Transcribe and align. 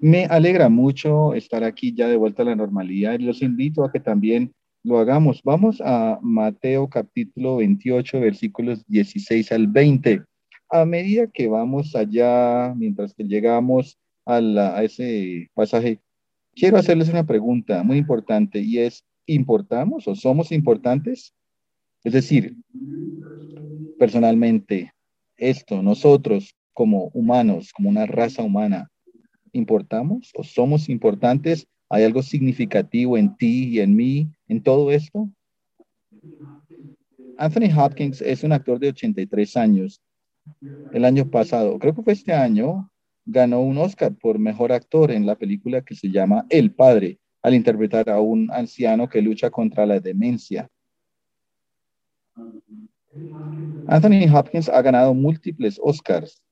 Me 0.00 0.26
alegra 0.26 0.68
mucho 0.68 1.34
estar 1.34 1.64
aquí 1.64 1.92
ya 1.92 2.06
de 2.06 2.16
vuelta 2.16 2.42
a 2.42 2.46
la 2.46 2.54
normalidad 2.54 3.18
y 3.18 3.24
los 3.24 3.42
invito 3.42 3.84
a 3.84 3.90
que 3.90 3.98
también 3.98 4.52
lo 4.84 5.00
hagamos. 5.00 5.42
Vamos 5.42 5.82
a 5.84 6.20
Mateo 6.22 6.88
capítulo 6.88 7.56
28, 7.56 8.20
versículos 8.20 8.86
16 8.86 9.50
al 9.50 9.66
20. 9.66 10.22
A 10.70 10.84
medida 10.84 11.26
que 11.26 11.48
vamos 11.48 11.96
allá, 11.96 12.72
mientras 12.76 13.12
que 13.12 13.24
llegamos 13.24 13.98
a, 14.24 14.36
a 14.36 14.84
ese 14.84 15.48
pasaje, 15.52 15.98
quiero 16.54 16.76
hacerles 16.76 17.08
una 17.08 17.26
pregunta 17.26 17.82
muy 17.82 17.98
importante 17.98 18.60
y 18.60 18.78
es, 18.78 19.02
¿importamos 19.26 20.06
o 20.06 20.14
somos 20.14 20.52
importantes? 20.52 21.34
Es 22.04 22.12
decir, 22.12 22.54
personalmente, 23.98 24.92
esto, 25.36 25.82
nosotros 25.82 26.54
como 26.72 27.10
humanos, 27.14 27.72
como 27.72 27.88
una 27.88 28.06
raza 28.06 28.44
humana, 28.44 28.88
¿importamos 29.58 30.30
o 30.34 30.42
somos 30.42 30.88
importantes? 30.88 31.66
¿Hay 31.90 32.04
algo 32.04 32.22
significativo 32.22 33.16
en 33.18 33.36
ti 33.36 33.68
y 33.68 33.80
en 33.80 33.94
mí 33.94 34.30
en 34.46 34.62
todo 34.62 34.90
esto? 34.90 35.28
Anthony 37.36 37.70
Hopkins 37.76 38.20
es 38.20 38.42
un 38.42 38.52
actor 38.52 38.78
de 38.78 38.88
83 38.88 39.56
años. 39.56 40.00
El 40.92 41.04
año 41.04 41.30
pasado, 41.30 41.78
creo 41.78 41.94
que 41.94 42.02
fue 42.02 42.12
este 42.14 42.32
año, 42.32 42.90
ganó 43.24 43.60
un 43.60 43.78
Oscar 43.78 44.14
por 44.14 44.38
mejor 44.38 44.72
actor 44.72 45.10
en 45.10 45.26
la 45.26 45.36
película 45.36 45.82
que 45.82 45.94
se 45.94 46.10
llama 46.10 46.46
El 46.48 46.72
Padre, 46.72 47.18
al 47.42 47.54
interpretar 47.54 48.08
a 48.10 48.20
un 48.20 48.50
anciano 48.50 49.08
que 49.08 49.22
lucha 49.22 49.50
contra 49.50 49.86
la 49.86 50.00
demencia. 50.00 50.68
Anthony 53.86 54.28
Hopkins 54.32 54.68
ha 54.68 54.82
ganado 54.82 55.14
múltiples 55.14 55.78
Oscars. 55.82 56.42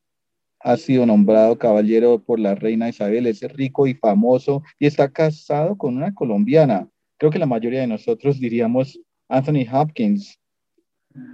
Ha 0.67 0.77
sido 0.77 1.07
nombrado 1.07 1.57
caballero 1.57 2.19
por 2.19 2.41
la 2.41 2.57
reina 2.57 2.89
Isabel, 2.89 3.29
es 3.29 3.41
rico 3.53 3.87
y 3.87 3.95
famoso 3.95 4.65
y 4.81 4.87
está 4.87 5.09
casado 5.13 5.79
con 5.79 5.97
una 5.97 6.13
colombiana. 6.13 6.89
Creo 7.19 7.31
que 7.31 7.39
la 7.39 7.47
mayoría 7.47 7.83
de 7.83 7.87
nosotros 7.87 8.41
diríamos 8.41 9.01
Anthony 9.29 9.65
Hopkins. 9.73 10.41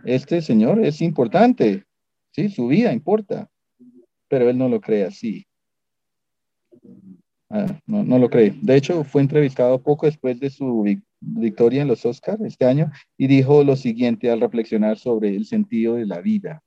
Este 0.04 0.42
señor 0.42 0.84
es 0.84 1.00
importante, 1.00 1.86
sí, 2.32 2.50
su 2.50 2.66
vida 2.66 2.92
importa, 2.92 3.48
pero 4.28 4.50
él 4.50 4.58
no 4.58 4.68
lo 4.68 4.82
cree 4.82 5.04
así. 5.04 5.46
Ah, 7.48 7.80
no, 7.86 8.04
no, 8.04 8.18
lo 8.18 8.28
cree. 8.28 8.52
De 8.60 8.76
hecho, 8.76 9.02
fue 9.02 9.22
entrevistado 9.22 9.82
poco 9.82 10.04
después 10.04 10.40
de 10.40 10.50
su 10.50 10.84
victoria 11.20 11.80
en 11.80 11.88
los 11.88 12.04
Oscars 12.04 12.42
este 12.42 12.66
año 12.66 12.90
y 13.16 13.28
dijo 13.28 13.64
lo 13.64 13.76
siguiente 13.76 14.30
al 14.30 14.42
reflexionar 14.42 14.98
sobre 14.98 15.34
el 15.34 15.46
sentido 15.46 15.94
de 15.94 16.04
la 16.04 16.20
vida. 16.20 16.62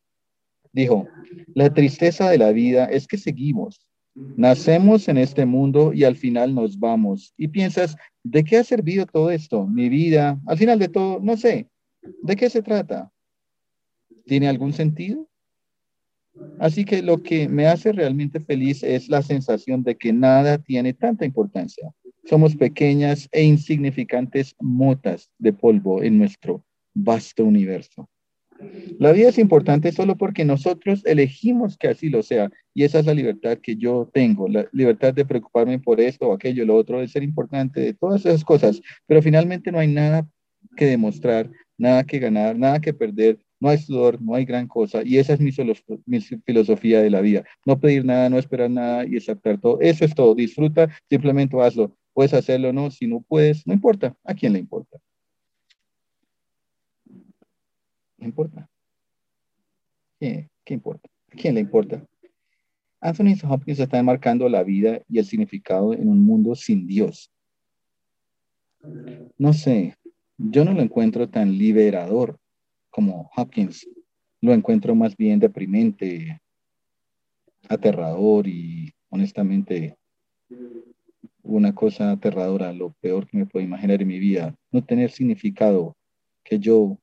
Dijo, 0.75 1.07
la 1.53 1.73
tristeza 1.73 2.29
de 2.29 2.37
la 2.37 2.51
vida 2.51 2.83
es 2.83 3.07
que 3.07 3.17
seguimos. 3.17 3.79
Nacemos 4.13 5.07
en 5.07 5.17
este 5.17 5.45
mundo 5.45 5.93
y 5.93 6.03
al 6.03 6.17
final 6.17 6.53
nos 6.53 6.77
vamos. 6.77 7.33
Y 7.37 7.47
piensas, 7.47 7.95
¿de 8.25 8.43
qué 8.43 8.57
ha 8.57 8.63
servido 8.65 9.05
todo 9.05 9.31
esto? 9.31 9.65
Mi 9.67 9.87
vida, 9.87 10.37
al 10.45 10.57
final 10.57 10.77
de 10.77 10.89
todo, 10.89 11.21
no 11.21 11.37
sé. 11.37 11.69
¿De 12.21 12.35
qué 12.35 12.49
se 12.49 12.61
trata? 12.61 13.09
¿Tiene 14.25 14.49
algún 14.49 14.73
sentido? 14.73 15.29
Así 16.59 16.83
que 16.83 17.01
lo 17.01 17.23
que 17.23 17.47
me 17.47 17.67
hace 17.67 17.93
realmente 17.93 18.41
feliz 18.41 18.83
es 18.83 19.07
la 19.07 19.21
sensación 19.21 19.81
de 19.81 19.95
que 19.95 20.11
nada 20.11 20.57
tiene 20.57 20.93
tanta 20.93 21.23
importancia. 21.23 21.89
Somos 22.25 22.53
pequeñas 22.53 23.29
e 23.31 23.43
insignificantes 23.45 24.53
motas 24.59 25.31
de 25.37 25.53
polvo 25.53 26.03
en 26.03 26.17
nuestro 26.17 26.65
vasto 26.93 27.45
universo. 27.45 28.09
La 28.99 29.11
vida 29.11 29.29
es 29.29 29.37
importante 29.37 29.91
solo 29.91 30.15
porque 30.15 30.45
nosotros 30.45 31.05
elegimos 31.05 31.77
que 31.77 31.89
así 31.89 32.09
lo 32.09 32.23
sea. 32.23 32.49
Y 32.73 32.83
esa 32.83 32.99
es 32.99 33.05
la 33.05 33.13
libertad 33.13 33.57
que 33.57 33.75
yo 33.75 34.09
tengo, 34.13 34.47
la 34.47 34.67
libertad 34.71 35.13
de 35.13 35.25
preocuparme 35.25 35.79
por 35.79 35.99
esto 35.99 36.29
o 36.29 36.33
aquello, 36.33 36.65
lo 36.65 36.75
otro, 36.75 36.99
de 36.99 37.07
ser 37.07 37.23
importante, 37.23 37.81
de 37.81 37.93
todas 37.93 38.25
esas 38.25 38.43
cosas. 38.43 38.81
Pero 39.07 39.21
finalmente 39.21 39.71
no 39.71 39.79
hay 39.79 39.87
nada 39.87 40.27
que 40.77 40.85
demostrar, 40.85 41.49
nada 41.77 42.03
que 42.03 42.19
ganar, 42.19 42.57
nada 42.57 42.79
que 42.79 42.93
perder. 42.93 43.39
No 43.59 43.69
hay 43.69 43.77
sudor, 43.77 44.21
no 44.21 44.35
hay 44.35 44.45
gran 44.45 44.67
cosa. 44.67 45.01
Y 45.03 45.17
esa 45.17 45.33
es 45.33 45.39
mi, 45.39 45.51
mi 46.05 46.21
filosofía 46.21 47.01
de 47.01 47.09
la 47.09 47.21
vida. 47.21 47.43
No 47.65 47.79
pedir 47.79 48.05
nada, 48.05 48.29
no 48.29 48.37
esperar 48.37 48.69
nada 48.69 49.05
y 49.05 49.17
aceptar 49.17 49.59
todo. 49.59 49.79
Eso 49.81 50.05
es 50.05 50.13
todo. 50.13 50.35
Disfruta, 50.35 50.89
simplemente 51.09 51.59
hazlo. 51.61 51.95
Puedes 52.13 52.33
hacerlo 52.33 52.69
o 52.69 52.73
no, 52.73 52.91
si 52.91 53.07
no 53.07 53.21
puedes, 53.27 53.65
no 53.67 53.73
importa. 53.73 54.15
¿A 54.23 54.33
quién 54.33 54.53
le 54.53 54.59
importa? 54.59 54.99
No 58.14 58.14
importa. 58.25 58.69
¿Qué, 60.19 60.49
¿Qué 60.63 60.73
importa? 60.73 61.09
¿A 61.31 61.35
quién 61.35 61.55
le 61.55 61.61
importa? 61.61 62.05
Anthony 62.99 63.35
Hopkins 63.47 63.79
está 63.79 63.99
enmarcando 63.99 64.49
la 64.49 64.63
vida 64.63 65.01
y 65.07 65.19
el 65.19 65.25
significado 65.25 65.93
en 65.93 66.09
un 66.09 66.21
mundo 66.21 66.55
sin 66.55 66.87
Dios. 66.87 67.31
No 69.37 69.53
sé, 69.53 69.95
yo 70.37 70.65
no 70.65 70.73
lo 70.73 70.81
encuentro 70.81 71.29
tan 71.29 71.57
liberador 71.57 72.39
como 72.89 73.29
Hopkins. 73.35 73.87
Lo 74.41 74.53
encuentro 74.53 74.95
más 74.95 75.15
bien 75.15 75.39
deprimente, 75.39 76.39
aterrador 77.67 78.47
y 78.47 78.93
honestamente 79.09 79.97
una 81.43 81.73
cosa 81.73 82.11
aterradora, 82.11 82.73
lo 82.73 82.93
peor 83.01 83.27
que 83.27 83.37
me 83.37 83.45
puedo 83.45 83.65
imaginar 83.65 84.01
en 84.01 84.07
mi 84.07 84.19
vida, 84.19 84.55
no 84.71 84.83
tener 84.83 85.11
significado, 85.11 85.95
que 86.43 86.59
yo 86.59 86.97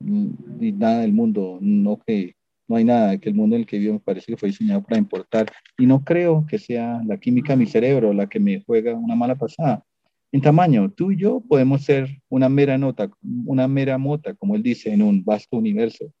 ni 0.00 0.72
nada 0.72 1.00
del 1.00 1.12
mundo, 1.12 1.58
no 1.60 1.98
que 1.98 2.34
no 2.70 2.76
hay 2.76 2.84
nada, 2.84 3.18
que 3.18 3.28
el 3.28 3.34
mundo 3.34 3.56
en 3.56 3.62
el 3.62 3.66
que 3.66 3.78
vivo 3.78 3.94
me 3.94 4.00
parece 4.00 4.26
que 4.26 4.36
fue 4.36 4.50
diseñado 4.50 4.82
para 4.82 4.98
importar 4.98 5.50
y 5.76 5.86
no 5.86 6.04
creo 6.04 6.46
que 6.46 6.56
sea 6.58 7.02
la 7.04 7.18
química 7.18 7.52
de 7.52 7.56
mi 7.56 7.66
cerebro 7.66 8.12
la 8.12 8.28
que 8.28 8.38
me 8.38 8.62
juega 8.62 8.94
una 8.94 9.16
mala 9.16 9.34
pasada. 9.34 9.84
En 10.30 10.40
tamaño, 10.40 10.88
tú 10.92 11.10
y 11.10 11.16
yo 11.16 11.40
podemos 11.40 11.82
ser 11.82 12.08
una 12.28 12.48
mera 12.48 12.78
nota, 12.78 13.10
una 13.44 13.66
mera 13.66 13.98
mota, 13.98 14.34
como 14.34 14.54
él 14.54 14.62
dice, 14.62 14.92
en 14.92 15.02
un 15.02 15.24
vasto 15.24 15.56
universo. 15.56 16.12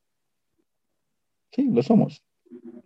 Sí, 1.52 1.68
lo 1.70 1.84
somos, 1.84 2.24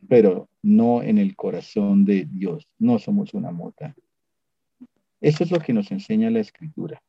pero 0.08 0.50
no 0.62 1.02
en 1.02 1.16
el 1.16 1.34
corazón 1.34 2.04
de 2.04 2.26
Dios. 2.30 2.68
No 2.78 2.98
somos 2.98 3.32
una 3.32 3.50
mota. 3.50 3.94
Eso 5.22 5.44
es 5.44 5.50
lo 5.50 5.58
que 5.58 5.72
nos 5.72 5.90
enseña 5.90 6.30
la 6.30 6.40
escritura. 6.40 7.02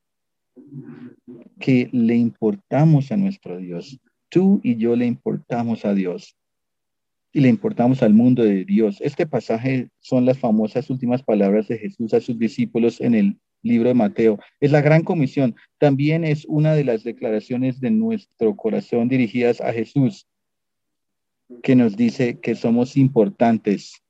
Que 1.59 1.89
le 1.91 2.15
importamos 2.15 3.11
a 3.11 3.17
nuestro 3.17 3.57
Dios. 3.57 3.99
Tú 4.29 4.59
y 4.63 4.77
yo 4.77 4.95
le 4.95 5.05
importamos 5.05 5.85
a 5.85 5.93
Dios. 5.93 6.35
Y 7.31 7.41
le 7.41 7.49
importamos 7.49 8.01
al 8.01 8.13
mundo 8.13 8.43
de 8.43 8.65
Dios. 8.65 9.01
Este 9.01 9.27
pasaje 9.27 9.89
son 9.99 10.25
las 10.25 10.39
famosas 10.39 10.89
últimas 10.89 11.21
palabras 11.23 11.67
de 11.67 11.77
Jesús 11.77 12.13
a 12.13 12.21
sus 12.21 12.39
discípulos 12.39 13.01
en 13.01 13.13
el 13.15 13.39
libro 13.61 13.89
de 13.89 13.95
Mateo. 13.95 14.39
Es 14.59 14.71
la 14.71 14.81
gran 14.81 15.03
comisión. 15.03 15.55
También 15.77 16.23
es 16.23 16.45
una 16.45 16.73
de 16.73 16.85
las 16.85 17.03
declaraciones 17.03 17.81
de 17.81 17.91
nuestro 17.91 18.55
corazón 18.55 19.09
dirigidas 19.09 19.59
a 19.59 19.73
Jesús, 19.73 20.27
que 21.61 21.75
nos 21.75 21.97
dice 21.97 22.39
que 22.39 22.55
somos 22.55 22.95
importantes 22.95 24.01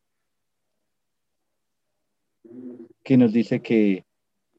que 3.06 3.18
nos 3.18 3.32
dice 3.32 3.62
que 3.62 4.04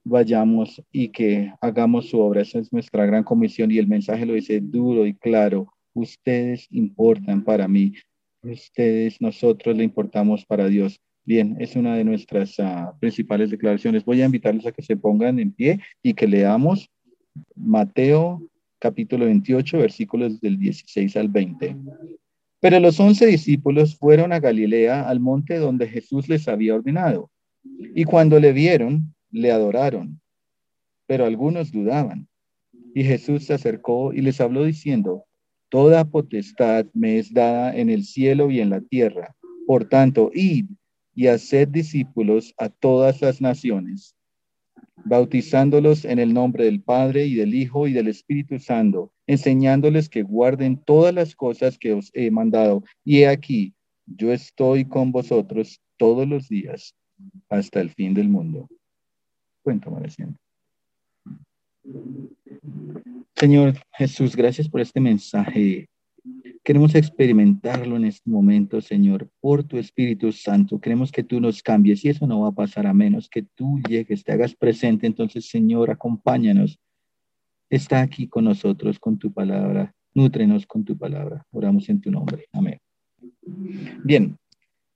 vayamos 0.07 0.81
y 0.93 1.09
que 1.09 1.53
hagamos 1.61 2.09
su 2.09 2.21
obra. 2.21 2.43
Esa 2.43 2.61
es 2.61 2.73
nuestra 2.73 3.05
gran 3.07 3.25
comisión 3.25 3.71
y 3.71 3.79
el 3.79 3.89
mensaje 3.89 4.25
lo 4.25 4.35
dice 4.35 4.61
duro 4.61 5.05
y 5.07 5.15
claro. 5.15 5.73
Ustedes 5.95 6.67
importan 6.71 7.43
para 7.43 7.67
mí. 7.67 7.95
Ustedes, 8.43 9.21
nosotros 9.21 9.77
le 9.77 9.83
importamos 9.83 10.45
para 10.45 10.69
Dios. 10.69 11.01
Bien, 11.25 11.57
es 11.59 11.75
una 11.75 11.97
de 11.97 12.05
nuestras 12.05 12.61
ah, 12.61 12.95
principales 13.01 13.51
declaraciones. 13.51 14.05
Voy 14.05 14.23
a 14.23 14.27
invitarles 14.27 14.67
a 14.67 14.73
que 14.73 14.83
se 14.83 14.97
pongan 14.97 15.41
en 15.41 15.51
pie 15.51 15.81
y 16.03 16.15
que 16.15 16.29
leamos 16.29 16.89
Mateo 17.57 18.43
capítulo 18.79 19.25
28, 19.25 19.79
versículos 19.79 20.41
del 20.41 20.59
16 20.59 21.17
al 21.17 21.29
20. 21.29 21.77
Pero 22.61 22.79
los 22.79 23.01
once 23.01 23.27
discípulos 23.27 23.97
fueron 23.97 24.33
a 24.33 24.39
Galilea, 24.39 25.09
al 25.09 25.19
monte 25.19 25.57
donde 25.57 25.89
Jesús 25.89 26.29
les 26.29 26.47
había 26.47 26.77
ordenado. 26.77 27.31
Y 27.95 28.05
cuando 28.05 28.39
le 28.39 28.53
vieron, 28.53 29.16
le 29.37 29.53
adoraron, 29.53 30.21
pero 31.07 31.27
algunos 31.27 31.71
dudaban. 31.71 32.27
Y 32.95 33.05
Jesús 33.05 33.45
se 33.45 33.55
acercó 33.55 34.15
y 34.15 34.23
les 34.23 34.41
habló 34.41 34.65
diciendo, 34.65 35.25
Toda 35.69 36.05
potestad 36.05 36.87
me 36.95 37.19
es 37.19 37.35
dada 37.35 37.77
en 37.77 37.91
el 37.91 38.05
cielo 38.05 38.51
y 38.51 38.61
en 38.61 38.71
la 38.71 38.81
tierra. 38.81 39.35
Por 39.67 39.89
tanto, 39.89 40.31
id 40.33 40.67
y 41.15 41.27
haced 41.27 41.69
discípulos 41.69 42.55
a 42.57 42.71
todas 42.71 43.21
las 43.21 43.41
naciones, 43.41 44.15
bautizándolos 45.05 46.05
en 46.05 46.19
el 46.19 46.33
nombre 46.33 46.65
del 46.65 46.81
Padre 46.81 47.27
y 47.27 47.35
del 47.35 47.55
Hijo 47.55 47.89
y 47.89 47.93
del 47.93 48.09
Espíritu 48.09 48.59
Santo, 48.59 49.13
enseñándoles 49.27 50.09
que 50.09 50.23
guarden 50.23 50.79
todas 50.79 51.13
las 51.13 51.35
cosas 51.35 51.79
que 51.79 51.93
os 51.93 52.11
he 52.15 52.31
mandado. 52.31 52.85
Y 53.05 53.19
he 53.19 53.29
aquí, 53.29 53.75
yo 54.07 54.33
estoy 54.33 54.87
con 54.87 55.13
vosotros 55.13 55.83
todos 55.99 56.27
los 56.27 56.49
días 56.49 56.95
hasta 57.51 57.81
el 57.81 57.91
fin 57.91 58.15
del 58.15 58.29
mundo. 58.29 58.69
Cuéntame, 59.67 60.09
Señor 63.35 63.75
Jesús, 63.91 64.37
gracias 64.37 64.69
por 64.69 64.81
este 64.81 65.01
mensaje 65.01 65.89
Queremos 66.63 66.95
experimentarlo 66.95 67.97
en 67.97 68.05
este 68.05 68.31
momento, 68.31 68.81
Señor, 68.81 69.29
por 69.41 69.65
tu 69.65 69.77
Espíritu 69.77 70.31
Santo. 70.31 70.81
Queremos 70.81 71.11
que 71.11 71.25
tú 71.25 71.41
nos 71.41 71.65
cambies 71.65 72.05
y 72.05 72.11
eso 72.11 72.29
no 72.29 72.43
va 72.43 72.49
a 72.51 72.53
pasar 72.53 72.87
a 72.87 72.95
menos 72.95 73.29
que 73.29 73.43
tú 73.43 73.81
llegues, 73.89 74.23
te 74.23 74.33
hagas 74.33 74.55
presente. 74.55 75.09
Entonces, 75.09 75.49
Señor, 75.49 75.91
acompáñanos. 75.91 76.79
Está 77.69 78.03
aquí 78.03 78.29
con 78.29 78.45
nosotros 78.45 79.01
con 79.01 79.19
tu 79.19 79.33
palabra. 79.33 79.93
Nútrenos 80.15 80.65
con 80.65 80.85
tu 80.85 80.97
palabra. 80.97 81.45
Oramos 81.51 81.89
en 81.89 82.01
tu 82.01 82.13
nombre. 82.13 82.47
Amén. 82.53 82.79
Bien, 84.05 84.37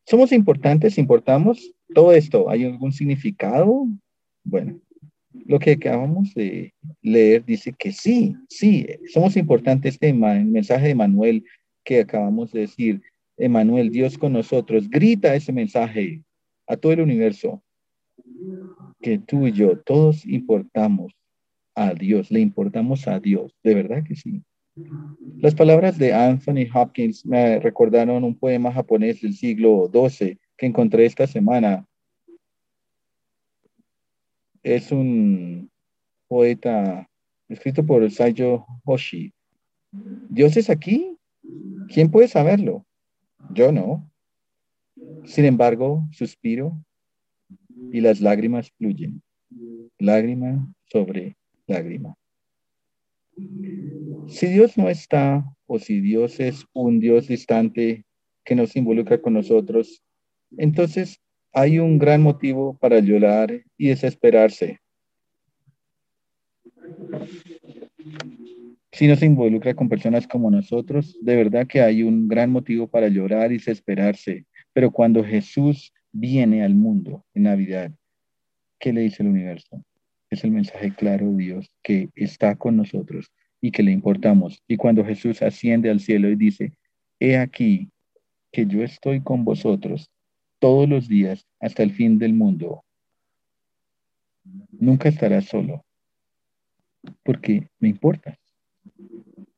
somos 0.06 0.30
importantes, 0.30 0.96
importamos 0.96 1.72
todo 1.92 2.12
esto. 2.12 2.48
¿Hay 2.50 2.64
algún 2.64 2.92
significado? 2.92 3.86
Bueno, 4.50 4.80
lo 5.32 5.60
que 5.60 5.72
acabamos 5.72 6.34
de 6.34 6.74
leer 7.02 7.44
dice 7.44 7.72
que 7.78 7.92
sí, 7.92 8.34
sí, 8.48 8.86
somos 9.12 9.36
importantes. 9.36 9.94
Este 9.94 10.12
mensaje 10.12 10.88
de 10.88 10.94
Manuel 10.94 11.44
que 11.84 12.00
acabamos 12.00 12.52
de 12.52 12.60
decir, 12.60 13.00
Emanuel, 13.36 13.90
Dios 13.90 14.18
con 14.18 14.32
nosotros, 14.32 14.90
grita 14.90 15.34
ese 15.34 15.52
mensaje 15.52 16.22
a 16.66 16.76
todo 16.76 16.92
el 16.92 17.00
universo, 17.00 17.62
que 19.00 19.18
tú 19.18 19.46
y 19.46 19.52
yo, 19.52 19.78
todos 19.78 20.26
importamos 20.26 21.14
a 21.74 21.94
Dios, 21.94 22.30
le 22.30 22.40
importamos 22.40 23.08
a 23.08 23.18
Dios, 23.18 23.56
de 23.62 23.74
verdad 23.74 24.04
que 24.04 24.16
sí. 24.16 24.42
Las 25.38 25.54
palabras 25.54 25.96
de 25.96 26.12
Anthony 26.12 26.66
Hopkins 26.72 27.24
me 27.24 27.60
recordaron 27.60 28.24
un 28.24 28.36
poema 28.36 28.72
japonés 28.72 29.20
del 29.20 29.34
siglo 29.34 29.90
XII 29.92 30.38
que 30.56 30.66
encontré 30.66 31.06
esta 31.06 31.26
semana. 31.26 31.86
Es 34.62 34.92
un 34.92 35.70
poeta 36.28 37.08
escrito 37.48 37.84
por 37.84 38.08
Saiyo 38.10 38.64
Hoshi. 38.84 39.32
Dios 40.28 40.56
es 40.56 40.70
aquí 40.70 41.16
¿Quién 41.88 42.10
puede 42.10 42.28
saberlo? 42.28 42.86
Yo 43.52 43.72
no. 43.72 44.10
Sin 45.24 45.44
embargo, 45.44 46.06
suspiro 46.12 46.72
y 47.92 48.00
las 48.00 48.20
lágrimas 48.20 48.70
fluyen. 48.72 49.22
Lágrima 49.98 50.72
sobre 50.84 51.36
lágrima. 51.66 52.16
Si 54.28 54.46
Dios 54.46 54.76
no 54.76 54.88
está 54.88 55.44
o 55.66 55.78
si 55.78 56.00
Dios 56.00 56.40
es 56.40 56.66
un 56.72 57.00
Dios 57.00 57.28
distante 57.28 58.04
que 58.44 58.54
nos 58.54 58.76
involucra 58.76 59.20
con 59.20 59.34
nosotros, 59.34 60.02
entonces 60.56 61.20
hay 61.52 61.78
un 61.78 61.98
gran 61.98 62.22
motivo 62.22 62.76
para 62.78 63.00
llorar 63.00 63.62
y 63.76 63.88
desesperarse 63.88 64.80
si 68.92 69.06
no 69.06 69.16
se 69.16 69.26
involucra 69.26 69.74
con 69.74 69.88
personas 69.88 70.26
como 70.26 70.50
nosotros, 70.50 71.16
de 71.22 71.36
verdad 71.36 71.66
que 71.66 71.80
hay 71.80 72.02
un 72.02 72.28
gran 72.28 72.50
motivo 72.50 72.88
para 72.88 73.08
llorar 73.08 73.52
y 73.52 73.56
desesperarse. 73.56 74.46
Pero 74.72 74.90
cuando 74.90 75.24
Jesús 75.24 75.92
viene 76.12 76.64
al 76.64 76.74
mundo 76.74 77.24
en 77.34 77.44
Navidad, 77.44 77.92
¿qué 78.78 78.92
le 78.92 79.02
dice 79.02 79.22
el 79.22 79.30
universo? 79.30 79.82
Es 80.28 80.44
el 80.44 80.50
mensaje 80.50 80.92
claro 80.92 81.30
de 81.30 81.44
Dios 81.44 81.72
que 81.82 82.10
está 82.14 82.56
con 82.56 82.76
nosotros 82.76 83.32
y 83.60 83.70
que 83.70 83.82
le 83.82 83.92
importamos. 83.92 84.62
Y 84.66 84.76
cuando 84.76 85.04
Jesús 85.04 85.40
asciende 85.40 85.88
al 85.88 86.00
cielo 86.00 86.28
y 86.28 86.36
dice, 86.36 86.72
he 87.20 87.36
aquí 87.38 87.90
que 88.52 88.66
yo 88.66 88.82
estoy 88.82 89.22
con 89.22 89.44
vosotros 89.44 90.10
todos 90.60 90.88
los 90.88 91.08
días 91.08 91.46
hasta 91.58 91.82
el 91.82 91.90
fin 91.90 92.18
del 92.18 92.34
mundo, 92.34 92.84
nunca 94.70 95.08
estarás 95.08 95.46
solo, 95.46 95.84
porque 97.24 97.68
me 97.80 97.88
importa. 97.88 98.38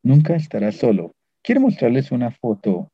Nunca 0.02 0.34
estará 0.34 0.72
solo. 0.72 1.14
Quiero 1.42 1.60
mostrarles 1.60 2.10
una 2.10 2.30
foto 2.30 2.90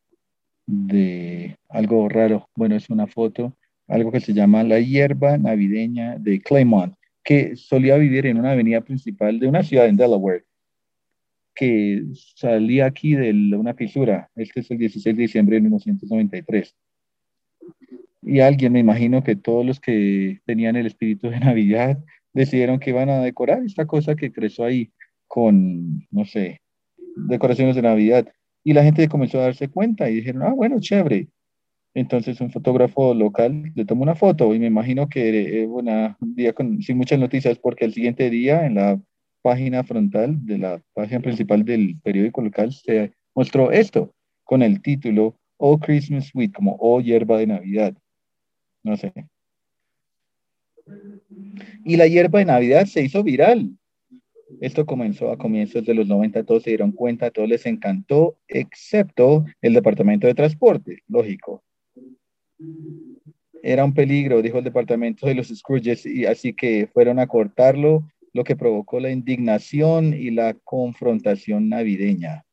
de 0.66 1.56
algo 1.68 2.08
raro. 2.08 2.48
Bueno, 2.54 2.76
es 2.76 2.90
una 2.90 3.06
foto, 3.06 3.56
algo 3.86 4.12
que 4.12 4.20
se 4.20 4.34
llama 4.34 4.62
la 4.62 4.80
hierba 4.80 5.38
navideña 5.38 6.18
de 6.18 6.40
Claymont, 6.40 6.94
que 7.24 7.56
solía 7.56 7.96
vivir 7.96 8.26
en 8.26 8.38
una 8.38 8.52
avenida 8.52 8.82
principal 8.82 9.38
de 9.38 9.48
una 9.48 9.62
ciudad 9.62 9.86
en 9.86 9.96
Delaware, 9.96 10.44
que 11.54 12.04
salía 12.14 12.86
aquí 12.86 13.14
de 13.14 13.32
una 13.56 13.74
fisura. 13.74 14.30
Este 14.36 14.60
es 14.60 14.70
el 14.70 14.78
16 14.78 15.16
de 15.16 15.22
diciembre 15.22 15.56
de 15.56 15.62
1993. 15.62 16.74
Y 18.30 18.40
alguien, 18.40 18.74
me 18.74 18.80
imagino 18.80 19.24
que 19.24 19.36
todos 19.36 19.64
los 19.64 19.80
que 19.80 20.42
tenían 20.44 20.76
el 20.76 20.84
espíritu 20.84 21.30
de 21.30 21.40
Navidad 21.40 21.98
decidieron 22.34 22.78
que 22.78 22.90
iban 22.90 23.08
a 23.08 23.20
decorar 23.20 23.64
esta 23.64 23.86
cosa 23.86 24.16
que 24.16 24.30
creció 24.30 24.66
ahí 24.66 24.92
con, 25.26 26.06
no 26.10 26.26
sé, 26.26 26.60
decoraciones 27.16 27.74
de 27.74 27.80
Navidad. 27.80 28.28
Y 28.62 28.74
la 28.74 28.84
gente 28.84 29.08
comenzó 29.08 29.38
a 29.38 29.44
darse 29.44 29.68
cuenta 29.68 30.10
y 30.10 30.16
dijeron, 30.16 30.42
ah, 30.42 30.52
bueno, 30.52 30.78
chévere. 30.78 31.28
Entonces 31.94 32.38
un 32.42 32.50
fotógrafo 32.50 33.14
local 33.14 33.72
le 33.74 33.86
tomó 33.86 34.02
una 34.02 34.14
foto 34.14 34.54
y 34.54 34.58
me 34.58 34.66
imagino 34.66 35.08
que 35.08 35.62
eh, 35.62 35.66
un 35.66 36.34
día 36.34 36.52
con, 36.52 36.82
sin 36.82 36.98
muchas 36.98 37.18
noticias 37.18 37.58
porque 37.58 37.86
el 37.86 37.94
siguiente 37.94 38.28
día 38.28 38.66
en 38.66 38.74
la 38.74 39.00
página 39.40 39.84
frontal 39.84 40.44
de 40.44 40.58
la 40.58 40.82
página 40.92 41.20
principal 41.20 41.64
del 41.64 41.98
periódico 42.02 42.42
local 42.42 42.74
se 42.74 43.14
mostró 43.34 43.70
esto 43.70 44.12
con 44.44 44.62
el 44.62 44.82
título 44.82 45.38
Oh 45.56 45.78
Christmas 45.78 46.26
Sweet, 46.26 46.52
como 46.52 46.76
Oh 46.78 47.00
hierba 47.00 47.38
de 47.38 47.46
Navidad. 47.46 47.96
No 48.88 48.96
sé. 48.96 49.12
Y 51.84 51.96
la 51.96 52.06
hierba 52.06 52.38
de 52.38 52.46
Navidad 52.46 52.86
se 52.86 53.02
hizo 53.02 53.22
viral. 53.22 53.76
Esto 54.62 54.86
comenzó 54.86 55.30
a 55.30 55.36
comienzos 55.36 55.84
de 55.84 55.92
los 55.92 56.08
90, 56.08 56.42
todos 56.44 56.62
se 56.62 56.70
dieron 56.70 56.92
cuenta, 56.92 57.30
todos 57.30 57.50
les 57.50 57.66
encantó, 57.66 58.38
excepto 58.48 59.44
el 59.60 59.74
Departamento 59.74 60.26
de 60.26 60.34
Transporte, 60.34 61.02
lógico. 61.06 61.62
Era 63.62 63.84
un 63.84 63.92
peligro, 63.92 64.40
dijo 64.40 64.56
el 64.56 64.64
Departamento 64.64 65.26
de 65.26 65.34
los 65.34 65.48
Scrooges, 65.48 66.06
y 66.06 66.24
así 66.24 66.54
que 66.54 66.86
fueron 66.86 67.18
a 67.18 67.26
cortarlo, 67.26 68.10
lo 68.32 68.42
que 68.42 68.56
provocó 68.56 69.00
la 69.00 69.10
indignación 69.10 70.14
y 70.14 70.30
la 70.30 70.54
confrontación 70.54 71.68
navideña. 71.68 72.46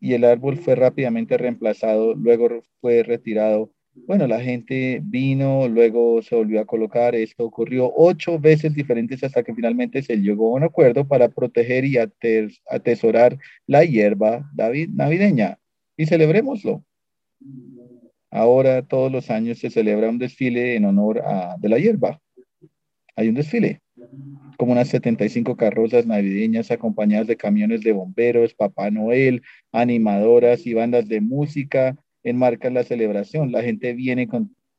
Y 0.00 0.14
el 0.14 0.24
árbol 0.24 0.56
fue 0.56 0.74
rápidamente 0.74 1.36
reemplazado, 1.36 2.14
luego 2.14 2.62
fue 2.80 3.02
retirado 3.02 3.70
bueno, 4.06 4.26
la 4.26 4.40
gente 4.40 5.00
vino, 5.02 5.68
luego 5.68 6.22
se 6.22 6.34
volvió 6.34 6.60
a 6.60 6.64
colocar, 6.64 7.14
esto 7.14 7.44
ocurrió 7.44 7.92
ocho 7.94 8.38
veces 8.38 8.74
diferentes 8.74 9.22
hasta 9.24 9.42
que 9.42 9.54
finalmente 9.54 10.02
se 10.02 10.16
llegó 10.16 10.52
a 10.52 10.56
un 10.56 10.64
acuerdo 10.64 11.06
para 11.06 11.28
proteger 11.28 11.84
y 11.84 11.96
atesorar 11.98 13.38
la 13.66 13.84
hierba 13.84 14.48
navideña. 14.54 15.58
Y 15.96 16.06
celebrémoslo. 16.06 16.84
Ahora 18.30 18.82
todos 18.82 19.10
los 19.10 19.28
años 19.30 19.58
se 19.58 19.70
celebra 19.70 20.08
un 20.08 20.18
desfile 20.18 20.76
en 20.76 20.84
honor 20.84 21.22
de 21.58 21.68
la 21.68 21.78
hierba. 21.78 22.20
Hay 23.16 23.28
un 23.28 23.34
desfile, 23.34 23.80
como 24.60 24.72
unas 24.72 24.88
75 24.88 25.56
carrozas 25.56 26.04
navideñas 26.04 26.70
acompañadas 26.70 27.26
de 27.26 27.38
camiones 27.38 27.80
de 27.80 27.92
bomberos, 27.92 28.52
Papá 28.52 28.90
Noel, 28.90 29.40
animadoras 29.72 30.66
y 30.66 30.74
bandas 30.74 31.08
de 31.08 31.22
música 31.22 31.96
enmarca 32.22 32.68
la 32.68 32.84
celebración. 32.84 33.52
La 33.52 33.62
gente 33.62 33.94
viene 33.94 34.28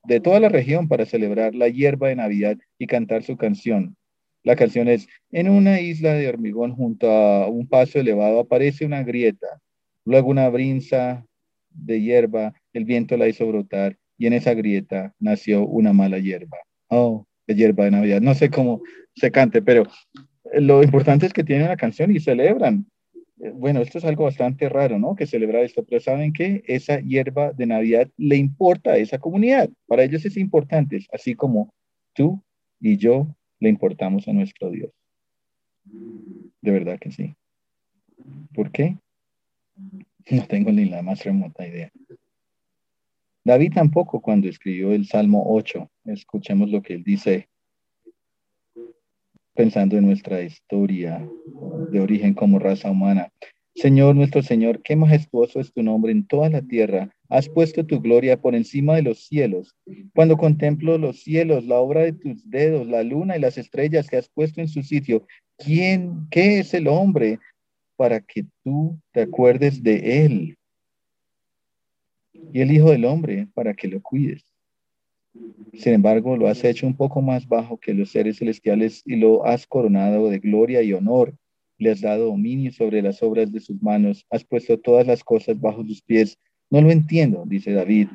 de 0.04 0.20
toda 0.20 0.40
la 0.40 0.50
región 0.50 0.88
para 0.88 1.08
celebrar 1.08 1.56
la 1.56 1.68
hierba 1.68 2.10
de 2.10 2.16
Navidad 2.16 2.60
y 2.78 2.86
cantar 2.86 3.24
su 3.24 3.38
canción. 3.38 3.98
La 4.44 4.56
canción 4.56 4.88
es, 4.88 5.08
en 5.32 5.50
una 5.50 5.82
isla 5.82 6.14
de 6.14 6.30
hormigón 6.30 6.76
junto 6.76 7.10
a 7.10 7.48
un 7.48 7.68
paso 7.68 8.00
elevado 8.00 8.42
aparece 8.42 8.86
una 8.86 9.02
grieta, 9.02 9.48
luego 10.06 10.30
una 10.30 10.48
brinza 10.50 11.26
de 11.72 12.02
hierba, 12.02 12.54
el 12.74 12.86
viento 12.86 13.18
la 13.18 13.28
hizo 13.28 13.48
brotar 13.48 13.98
y 14.20 14.28
en 14.28 14.34
esa 14.34 14.54
grieta 14.54 15.16
nació 15.18 15.66
una 15.66 15.92
mala 15.92 16.20
hierba. 16.20 16.60
Oh, 16.88 17.26
de 17.48 17.56
hierba 17.56 17.86
de 17.86 17.92
Navidad. 17.92 18.22
No 18.22 18.36
sé 18.36 18.52
cómo 18.52 18.84
se 19.16 19.32
cante, 19.32 19.62
pero 19.62 19.84
lo 20.54 20.84
importante 20.84 21.26
es 21.26 21.34
que 21.34 21.44
tienen 21.44 21.68
la 21.68 21.78
canción 21.78 22.16
y 22.16 22.20
celebran 22.20 22.86
bueno, 23.54 23.82
esto 23.82 23.98
es 23.98 24.06
algo 24.06 24.26
bastante 24.26 24.70
raro, 24.70 25.00
¿no? 25.00 25.16
Que 25.16 25.26
celebrar 25.26 25.64
esto, 25.64 25.84
pero 25.84 26.00
¿saben 26.00 26.32
qué? 26.32 26.64
Esa 26.68 27.00
hierba 27.00 27.54
de 27.54 27.66
Navidad 27.66 28.08
le 28.18 28.36
importa 28.36 28.92
a 28.92 28.98
esa 28.98 29.18
comunidad. 29.18 29.70
Para 29.88 30.04
ellos 30.04 30.24
es 30.26 30.38
importante, 30.38 31.00
así 31.12 31.34
como 31.34 31.74
tú 32.14 32.42
y 32.80 32.98
yo 32.98 33.28
le 33.60 33.70
importamos 33.70 34.28
a 34.28 34.34
nuestro 34.34 34.70
Dios. 34.70 34.92
De 35.84 36.72
verdad 36.72 37.00
que 37.00 37.12
sí. 37.12 37.36
¿Por 38.54 38.72
qué? 38.72 38.98
No 40.30 40.46
tengo 40.48 40.72
ni 40.72 40.86
la 40.86 41.02
más 41.02 41.24
remota 41.24 41.68
idea. 41.68 41.92
David 43.44 43.74
tampoco 43.74 44.22
cuando 44.22 44.48
escribió 44.48 44.92
el 44.92 45.08
Salmo 45.08 45.44
8, 45.48 45.90
escuchemos 46.06 46.70
lo 46.70 46.84
que 46.84 46.94
él 46.94 47.04
dice 47.04 47.50
pensando 49.54 49.98
en 49.98 50.06
nuestra 50.06 50.42
historia 50.42 51.28
de 51.92 52.00
origen 52.00 52.34
como 52.34 52.60
raza 52.60 52.92
humana. 52.92 53.30
Señor, 53.76 54.16
nuestro 54.16 54.42
Señor, 54.44 54.82
qué 54.84 54.96
majestuoso 54.96 55.60
es 55.60 55.72
tu 55.72 55.82
nombre 55.82 56.12
en 56.12 56.28
toda 56.28 56.50
la 56.50 56.62
tierra. 56.62 57.10
Has 57.30 57.48
puesto 57.48 57.86
tu 57.86 58.02
gloria 58.02 58.42
por 58.42 58.54
encima 58.54 58.96
de 58.96 59.04
los 59.04 59.26
cielos. 59.28 59.76
Cuando 60.14 60.36
contemplo 60.36 60.98
los 60.98 61.24
cielos, 61.24 61.66
la 61.66 61.76
obra 61.76 62.02
de 62.02 62.14
tus 62.14 62.50
dedos, 62.50 62.86
la 62.88 63.04
luna 63.04 63.38
y 63.38 63.40
las 63.40 63.58
estrellas 63.58 64.10
que 64.10 64.18
has 64.18 64.28
puesto 64.30 64.60
en 64.60 64.68
su 64.68 64.84
sitio, 64.84 65.26
¿quién, 65.58 66.28
qué 66.30 66.60
es 66.60 66.74
el 66.74 66.88
hombre 66.88 67.40
para 68.02 68.20
que 68.20 68.48
tú 68.64 69.00
te 69.12 69.22
acuerdes 69.22 69.84
de 69.84 70.26
Él. 70.26 70.58
Y 72.34 72.60
el 72.60 72.72
Hijo 72.72 72.90
del 72.90 73.06
Hombre 73.06 73.48
para 73.54 73.76
que 73.76 73.88
lo 73.88 74.02
cuides. 74.02 74.51
Sin 75.74 75.94
embargo, 75.94 76.36
lo 76.36 76.48
has 76.48 76.64
hecho 76.64 76.86
un 76.86 76.96
poco 76.96 77.22
más 77.22 77.48
bajo 77.48 77.78
que 77.78 77.94
los 77.94 78.12
seres 78.12 78.38
celestiales 78.38 79.02
y 79.06 79.16
lo 79.16 79.46
has 79.46 79.66
coronado 79.66 80.30
de 80.30 80.40
gloria 80.40 80.82
y 80.82 80.94
honor. 80.94 81.36
Le 81.78 81.92
has 81.92 82.02
dado 82.02 82.26
dominio 82.26 82.72
sobre 82.72 83.02
las 83.02 83.24
obras 83.24 83.52
de 83.52 83.60
sus 83.60 83.82
manos. 83.82 84.26
Has 84.30 84.44
puesto 84.44 84.78
todas 84.80 85.08
las 85.08 85.24
cosas 85.24 85.60
bajo 85.60 85.84
sus 85.86 86.02
pies. 86.02 86.38
No 86.70 86.82
lo 86.82 86.92
entiendo, 86.92 87.44
dice 87.48 87.72
David. 87.72 88.10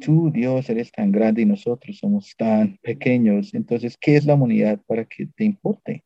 Tú, 0.00 0.30
Dios, 0.32 0.68
eres 0.68 0.90
tan 0.90 1.12
grande 1.12 1.42
y 1.42 1.46
nosotros 1.46 1.98
somos 1.98 2.34
tan 2.36 2.78
pequeños. 2.82 3.54
Entonces, 3.54 3.96
¿qué 4.00 4.16
es 4.16 4.24
la 4.24 4.34
humanidad 4.34 4.80
para 4.86 5.04
que 5.04 5.26
te 5.26 5.44
importe? 5.44 6.02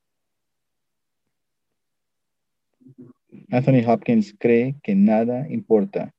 Anthony 3.51 3.87
Hopkins 3.87 4.35
cree 4.39 4.75
que 4.83 4.95
nada 4.95 5.47
importa 5.49 6.16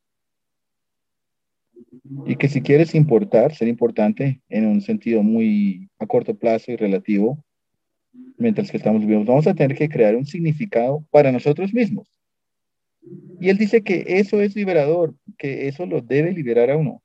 y 2.25 2.35
que 2.35 2.49
si 2.49 2.61
quieres 2.61 2.95
importar, 2.95 3.53
ser 3.53 3.67
importante 3.67 4.41
en 4.49 4.65
un 4.65 4.81
sentido 4.81 5.23
muy 5.23 5.89
a 5.99 6.05
corto 6.05 6.35
plazo 6.35 6.71
y 6.71 6.75
relativo, 6.75 7.43
mientras 8.37 8.71
que 8.71 8.77
estamos 8.77 9.05
vivos, 9.05 9.25
vamos 9.25 9.47
a 9.47 9.53
tener 9.53 9.77
que 9.77 9.89
crear 9.89 10.15
un 10.15 10.25
significado 10.25 11.05
para 11.11 11.31
nosotros 11.31 11.73
mismos. 11.73 12.11
Y 13.39 13.49
él 13.49 13.57
dice 13.57 13.81
que 13.83 14.03
eso 14.07 14.41
es 14.41 14.55
liberador, 14.55 15.15
que 15.37 15.67
eso 15.67 15.85
lo 15.85 16.01
debe 16.01 16.33
liberar 16.33 16.71
a 16.71 16.77
uno. 16.77 17.01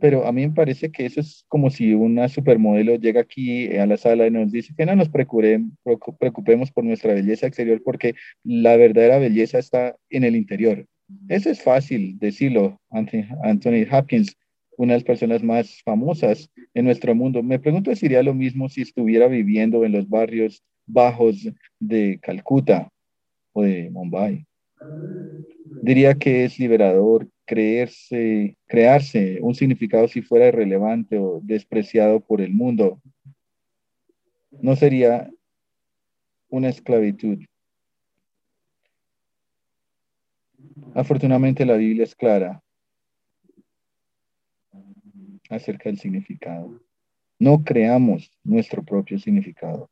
Pero 0.00 0.26
a 0.26 0.32
mí 0.32 0.46
me 0.46 0.54
parece 0.54 0.90
que 0.90 1.04
eso 1.04 1.20
es 1.20 1.44
como 1.48 1.68
si 1.68 1.92
una 1.92 2.28
supermodelo 2.28 2.96
llega 2.96 3.20
aquí 3.20 3.76
a 3.76 3.84
la 3.84 3.98
sala 3.98 4.26
y 4.26 4.30
nos 4.30 4.50
dice 4.50 4.72
que 4.74 4.86
no 4.86 4.96
nos 4.96 5.10
preocupemos 5.10 6.70
por 6.72 6.84
nuestra 6.84 7.12
belleza 7.12 7.46
exterior 7.46 7.82
porque 7.84 8.14
la 8.42 8.76
verdadera 8.76 9.18
belleza 9.18 9.58
está 9.58 9.94
en 10.08 10.24
el 10.24 10.34
interior. 10.34 10.86
Eso 11.28 11.50
es 11.50 11.62
fácil 11.62 12.18
decirlo, 12.18 12.80
Anthony, 12.90 13.84
Hopkins, 13.90 14.36
una 14.76 14.92
de 14.92 14.98
las 14.98 15.04
personas 15.04 15.42
más 15.42 15.82
famosas 15.84 16.50
en 16.74 16.84
nuestro 16.84 17.14
mundo. 17.14 17.42
Me 17.42 17.58
pregunto 17.58 17.90
si 17.92 18.00
sería 18.00 18.22
lo 18.22 18.34
mismo 18.34 18.68
si 18.68 18.82
estuviera 18.82 19.28
viviendo 19.28 19.84
en 19.84 19.92
los 19.92 20.08
barrios 20.08 20.62
bajos 20.86 21.48
de 21.80 22.18
Calcuta 22.22 22.88
o 23.52 23.62
de 23.62 23.90
Mumbai. 23.90 24.46
Diría 25.80 26.14
que 26.14 26.44
es 26.44 26.58
liberador 26.58 27.28
creerse, 27.46 28.56
crearse 28.66 29.38
un 29.40 29.54
significado 29.54 30.06
si 30.08 30.20
fuera 30.20 30.48
irrelevante 30.48 31.18
o 31.18 31.40
despreciado 31.42 32.20
por 32.20 32.40
el 32.42 32.52
mundo. 32.52 33.00
No 34.60 34.76
sería 34.76 35.30
una 36.50 36.70
esclavitud. 36.70 37.38
Afortunadamente 40.94 41.64
la 41.64 41.76
Biblia 41.76 42.04
es 42.04 42.14
clara 42.14 42.62
acerca 45.48 45.88
del 45.88 45.98
significado. 45.98 46.80
No 47.38 47.64
creamos 47.64 48.30
nuestro 48.44 48.82
propio 48.82 49.18
significado. 49.18 49.90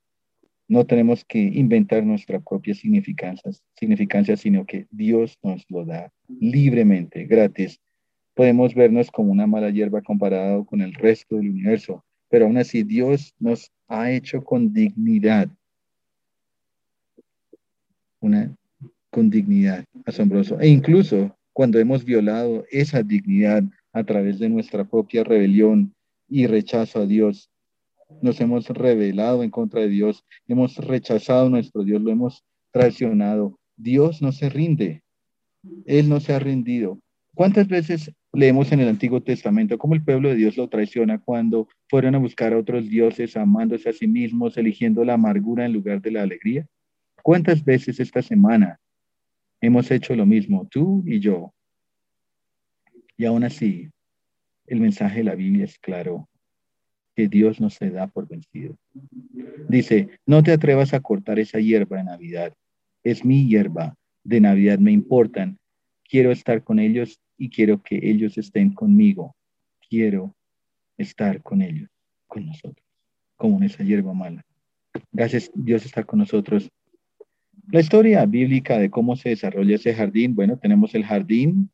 No 0.66 0.86
tenemos 0.86 1.24
que 1.24 1.38
inventar 1.38 2.04
nuestra 2.04 2.40
propia 2.40 2.74
significancia, 2.74 3.50
significancia, 3.74 4.36
sino 4.36 4.64
que 4.64 4.86
Dios 4.90 5.38
nos 5.42 5.64
lo 5.68 5.84
da 5.84 6.10
libremente, 6.40 7.24
gratis. 7.26 7.80
Podemos 8.34 8.74
vernos 8.74 9.10
como 9.10 9.30
una 9.30 9.46
mala 9.46 9.70
hierba 9.70 10.00
comparado 10.00 10.64
con 10.64 10.80
el 10.80 10.94
resto 10.94 11.36
del 11.36 11.50
universo, 11.50 12.02
pero 12.28 12.46
aún 12.46 12.56
así 12.56 12.82
Dios 12.82 13.34
nos 13.38 13.70
ha 13.88 14.10
hecho 14.10 14.42
con 14.42 14.72
dignidad. 14.72 15.48
Una 18.20 18.56
con 19.14 19.30
dignidad, 19.30 19.84
asombroso. 20.04 20.58
E 20.58 20.66
incluso 20.66 21.36
cuando 21.52 21.78
hemos 21.78 22.04
violado 22.04 22.64
esa 22.72 23.00
dignidad 23.00 23.62
a 23.92 24.02
través 24.02 24.40
de 24.40 24.48
nuestra 24.48 24.84
propia 24.84 25.22
rebelión 25.22 25.94
y 26.28 26.48
rechazo 26.48 27.02
a 27.02 27.06
Dios, 27.06 27.48
nos 28.20 28.40
hemos 28.40 28.68
rebelado 28.70 29.44
en 29.44 29.50
contra 29.50 29.82
de 29.82 29.88
Dios, 29.88 30.24
hemos 30.48 30.78
rechazado 30.78 31.48
nuestro 31.48 31.84
Dios, 31.84 32.02
lo 32.02 32.10
hemos 32.10 32.42
traicionado. 32.72 33.56
Dios 33.76 34.20
no 34.20 34.32
se 34.32 34.48
rinde, 34.48 35.04
Él 35.86 36.08
no 36.08 36.18
se 36.18 36.32
ha 36.32 36.40
rendido. 36.40 36.98
¿Cuántas 37.36 37.68
veces 37.68 38.10
leemos 38.32 38.72
en 38.72 38.80
el 38.80 38.88
Antiguo 38.88 39.20
Testamento 39.22 39.78
cómo 39.78 39.94
el 39.94 40.02
pueblo 40.02 40.30
de 40.30 40.36
Dios 40.36 40.56
lo 40.56 40.68
traiciona 40.68 41.20
cuando 41.20 41.68
fueron 41.88 42.16
a 42.16 42.18
buscar 42.18 42.52
a 42.52 42.58
otros 42.58 42.88
dioses, 42.88 43.36
amándose 43.36 43.90
a 43.90 43.92
sí 43.92 44.08
mismos, 44.08 44.56
eligiendo 44.56 45.04
la 45.04 45.14
amargura 45.14 45.66
en 45.66 45.72
lugar 45.72 46.02
de 46.02 46.10
la 46.10 46.22
alegría? 46.22 46.66
¿Cuántas 47.22 47.64
veces 47.64 48.00
esta 48.00 48.20
semana 48.20 48.80
Hemos 49.64 49.90
hecho 49.90 50.14
lo 50.14 50.26
mismo, 50.26 50.68
tú 50.70 51.02
y 51.06 51.20
yo. 51.20 51.54
Y 53.16 53.24
aún 53.24 53.44
así, 53.44 53.88
el 54.66 54.78
mensaje 54.78 55.20
de 55.20 55.24
la 55.24 55.34
Biblia 55.34 55.64
es 55.64 55.78
claro, 55.78 56.28
que 57.16 57.28
Dios 57.28 57.62
no 57.62 57.70
se 57.70 57.88
da 57.88 58.06
por 58.08 58.28
vencido. 58.28 58.76
Dice, 59.70 60.18
no 60.26 60.42
te 60.42 60.52
atrevas 60.52 60.92
a 60.92 61.00
cortar 61.00 61.38
esa 61.38 61.60
hierba 61.60 61.96
de 61.96 62.04
Navidad. 62.04 62.52
Es 63.02 63.24
mi 63.24 63.48
hierba 63.48 63.96
de 64.22 64.42
Navidad, 64.42 64.78
me 64.80 64.92
importan. 64.92 65.56
Quiero 66.06 66.30
estar 66.30 66.62
con 66.62 66.78
ellos 66.78 67.18
y 67.38 67.48
quiero 67.48 67.80
que 67.82 67.98
ellos 68.02 68.36
estén 68.36 68.74
conmigo. 68.74 69.34
Quiero 69.88 70.36
estar 70.98 71.40
con 71.42 71.62
ellos, 71.62 71.88
con 72.26 72.44
nosotros, 72.44 72.86
como 73.36 73.56
en 73.56 73.62
esa 73.62 73.82
hierba 73.82 74.12
mala. 74.12 74.44
Gracias, 75.10 75.50
Dios 75.54 75.86
está 75.86 76.04
con 76.04 76.18
nosotros 76.18 76.70
la 77.70 77.80
historia 77.80 78.24
bíblica 78.26 78.78
de 78.78 78.90
cómo 78.90 79.16
se 79.16 79.30
desarrolla 79.30 79.76
ese 79.76 79.94
jardín, 79.94 80.34
bueno, 80.34 80.58
tenemos 80.58 80.94
el 80.94 81.04
jardín, 81.04 81.70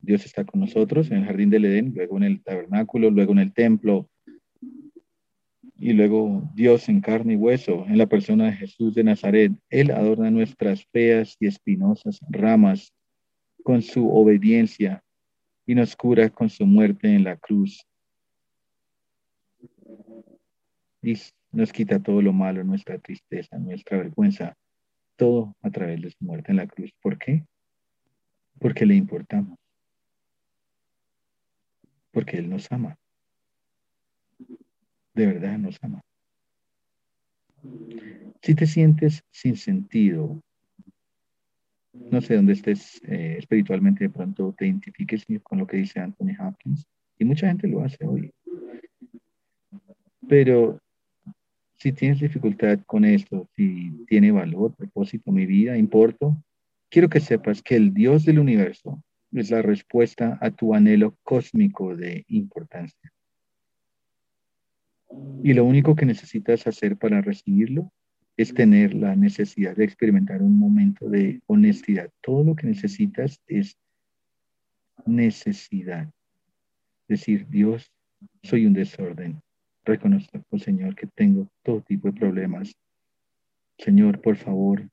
Dios 0.00 0.24
está 0.24 0.44
con 0.44 0.60
nosotros 0.60 1.10
en 1.10 1.18
el 1.18 1.24
jardín 1.24 1.50
del 1.50 1.64
Edén, 1.64 1.92
luego 1.94 2.16
en 2.16 2.24
el 2.24 2.42
tabernáculo, 2.42 3.10
luego 3.10 3.32
en 3.32 3.38
el 3.38 3.52
templo, 3.52 4.08
y 5.78 5.92
luego 5.92 6.48
Dios 6.54 6.88
en 6.88 7.00
carne 7.00 7.32
y 7.32 7.36
hueso, 7.36 7.84
en 7.88 7.98
la 7.98 8.06
persona 8.06 8.46
de 8.46 8.52
Jesús 8.52 8.94
de 8.94 9.02
Nazaret. 9.02 9.52
Él 9.68 9.90
adorna 9.90 10.30
nuestras 10.30 10.86
feas 10.86 11.36
y 11.40 11.46
espinosas 11.46 12.20
ramas 12.30 12.92
con 13.64 13.82
su 13.82 14.08
obediencia 14.08 15.02
y 15.66 15.74
nos 15.74 15.96
cura 15.96 16.30
con 16.30 16.48
su 16.48 16.66
muerte 16.66 17.12
en 17.12 17.24
la 17.24 17.36
cruz. 17.36 17.84
Y 21.02 21.14
nos 21.50 21.72
quita 21.72 22.00
todo 22.00 22.22
lo 22.22 22.32
malo, 22.32 22.62
nuestra 22.62 22.98
tristeza, 22.98 23.58
nuestra 23.58 23.98
vergüenza 23.98 24.56
todo 25.22 25.54
a 25.62 25.70
través 25.70 26.02
de 26.02 26.10
su 26.10 26.24
muerte 26.24 26.50
en 26.50 26.56
la 26.56 26.66
cruz. 26.66 26.92
¿Por 27.00 27.16
qué? 27.16 27.46
Porque 28.58 28.84
le 28.84 28.96
importamos. 28.96 29.56
Porque 32.10 32.38
Él 32.38 32.50
nos 32.50 32.72
ama. 32.72 32.98
De 35.14 35.26
verdad 35.26 35.58
nos 35.58 35.78
ama. 35.80 36.00
Si 38.42 38.56
te 38.56 38.66
sientes 38.66 39.22
sin 39.30 39.56
sentido, 39.56 40.42
no 41.92 42.20
sé 42.20 42.34
dónde 42.34 42.54
estés 42.54 43.00
eh, 43.04 43.36
espiritualmente, 43.38 44.02
de 44.02 44.10
pronto 44.10 44.52
te 44.58 44.66
identifiques 44.66 45.24
con 45.44 45.58
lo 45.60 45.68
que 45.68 45.76
dice 45.76 46.00
Anthony 46.00 46.34
Hopkins, 46.40 46.84
y 47.16 47.24
mucha 47.24 47.46
gente 47.46 47.68
lo 47.68 47.84
hace 47.84 48.04
hoy. 48.04 48.32
Pero 50.28 50.80
si 51.82 51.90
tienes 51.90 52.20
dificultad 52.20 52.78
con 52.86 53.04
esto, 53.04 53.48
si 53.56 53.90
tiene 54.06 54.30
valor, 54.30 54.72
propósito, 54.76 55.32
mi 55.32 55.46
vida, 55.46 55.76
importo, 55.76 56.40
quiero 56.88 57.08
que 57.08 57.18
sepas 57.18 57.60
que 57.60 57.74
el 57.74 57.92
Dios 57.92 58.24
del 58.24 58.38
universo 58.38 59.02
es 59.32 59.50
la 59.50 59.62
respuesta 59.62 60.38
a 60.40 60.52
tu 60.52 60.76
anhelo 60.76 61.16
cósmico 61.24 61.96
de 61.96 62.24
importancia. 62.28 63.12
Y 65.42 65.54
lo 65.54 65.64
único 65.64 65.96
que 65.96 66.06
necesitas 66.06 66.68
hacer 66.68 66.96
para 66.96 67.20
recibirlo 67.20 67.92
es 68.36 68.54
tener 68.54 68.94
la 68.94 69.16
necesidad 69.16 69.74
de 69.74 69.84
experimentar 69.84 70.40
un 70.40 70.56
momento 70.56 71.08
de 71.08 71.42
honestidad. 71.46 72.10
Todo 72.20 72.44
lo 72.44 72.54
que 72.54 72.68
necesitas 72.68 73.40
es 73.48 73.76
necesidad. 75.04 76.08
Decir, 77.08 77.48
Dios, 77.48 77.90
soy 78.44 78.66
un 78.66 78.72
desorden. 78.72 79.42
Reconozco, 79.84 80.40
Señor, 80.58 80.94
que 80.94 81.06
tengo 81.08 81.48
todo 81.62 81.80
tipo 81.80 82.08
de 82.08 82.18
problemas. 82.18 82.72
Señor, 83.78 84.20
por 84.20 84.36
favor, 84.36 84.88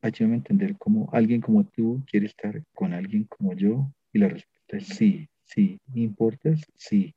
ayúdame 0.00 0.34
a 0.34 0.38
entender 0.38 0.76
cómo 0.78 1.08
alguien 1.12 1.40
como 1.40 1.64
tú 1.64 2.02
quiere 2.08 2.26
estar 2.26 2.62
con 2.72 2.92
alguien 2.92 3.24
como 3.24 3.54
yo. 3.54 3.90
Y 4.12 4.20
la 4.20 4.28
respuesta 4.28 4.76
es 4.76 4.86
sí, 4.86 5.28
sí. 5.44 5.80
¿Importas? 5.94 6.60
Sí. 6.76 7.14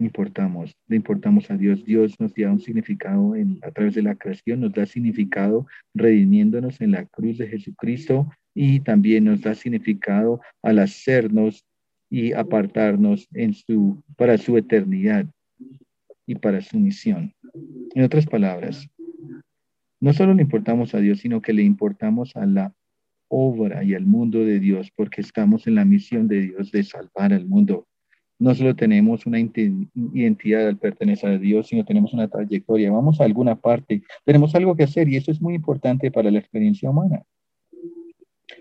Importamos, 0.00 0.76
le 0.86 0.96
importamos 0.96 1.50
a 1.50 1.56
Dios. 1.56 1.84
Dios 1.84 2.18
nos 2.20 2.32
da 2.34 2.52
un 2.52 2.60
significado 2.60 3.34
en, 3.34 3.58
a 3.62 3.70
través 3.72 3.94
de 3.94 4.02
la 4.02 4.14
creación, 4.14 4.60
nos 4.60 4.72
da 4.72 4.86
significado 4.86 5.66
redimiéndonos 5.92 6.80
en 6.80 6.92
la 6.92 7.04
cruz 7.04 7.36
de 7.36 7.48
Jesucristo 7.48 8.30
y 8.54 8.80
también 8.80 9.24
nos 9.24 9.40
da 9.40 9.54
significado 9.54 10.40
al 10.62 10.78
hacernos 10.78 11.64
y 12.10 12.32
apartarnos 12.32 13.28
en 13.32 13.54
su, 13.54 14.02
para 14.16 14.38
su 14.38 14.56
eternidad 14.56 15.26
y 16.26 16.34
para 16.34 16.60
su 16.60 16.78
misión. 16.78 17.34
En 17.94 18.04
otras 18.04 18.26
palabras, 18.26 18.88
No 20.00 20.12
solo 20.12 20.32
le 20.32 20.42
importamos 20.42 20.94
a 20.94 21.00
Dios, 21.00 21.18
sino 21.18 21.42
que 21.42 21.52
le 21.52 21.64
importamos 21.64 22.36
a 22.36 22.46
la 22.46 22.72
obra 23.28 23.82
y 23.82 23.94
al 23.94 24.06
mundo 24.06 24.44
de 24.44 24.60
Dios, 24.60 24.92
porque 24.94 25.20
estamos 25.20 25.66
en 25.66 25.74
la 25.74 25.84
misión 25.84 26.28
de 26.28 26.40
Dios 26.42 26.70
de 26.70 26.84
salvar 26.84 27.32
al 27.32 27.46
mundo. 27.46 27.88
No 28.38 28.54
solo 28.54 28.76
tenemos 28.76 29.26
una 29.26 29.40
identidad 29.40 30.68
al 30.68 30.78
pertenecer 30.78 31.30
a 31.30 31.38
Dios, 31.38 31.66
sino 31.66 31.84
tenemos 31.84 32.12
una 32.14 32.28
trayectoria. 32.28 32.92
Vamos 32.92 33.20
a 33.20 33.24
alguna 33.24 33.56
parte, 33.56 34.02
tenemos 34.24 34.54
algo 34.54 34.76
que 34.76 34.84
hacer 34.84 35.08
y 35.08 35.16
eso 35.16 35.32
es 35.32 35.42
muy 35.42 35.56
importante 35.56 36.12
para 36.12 36.30
la 36.30 36.38
experiencia 36.38 36.88
humana. 36.88 37.24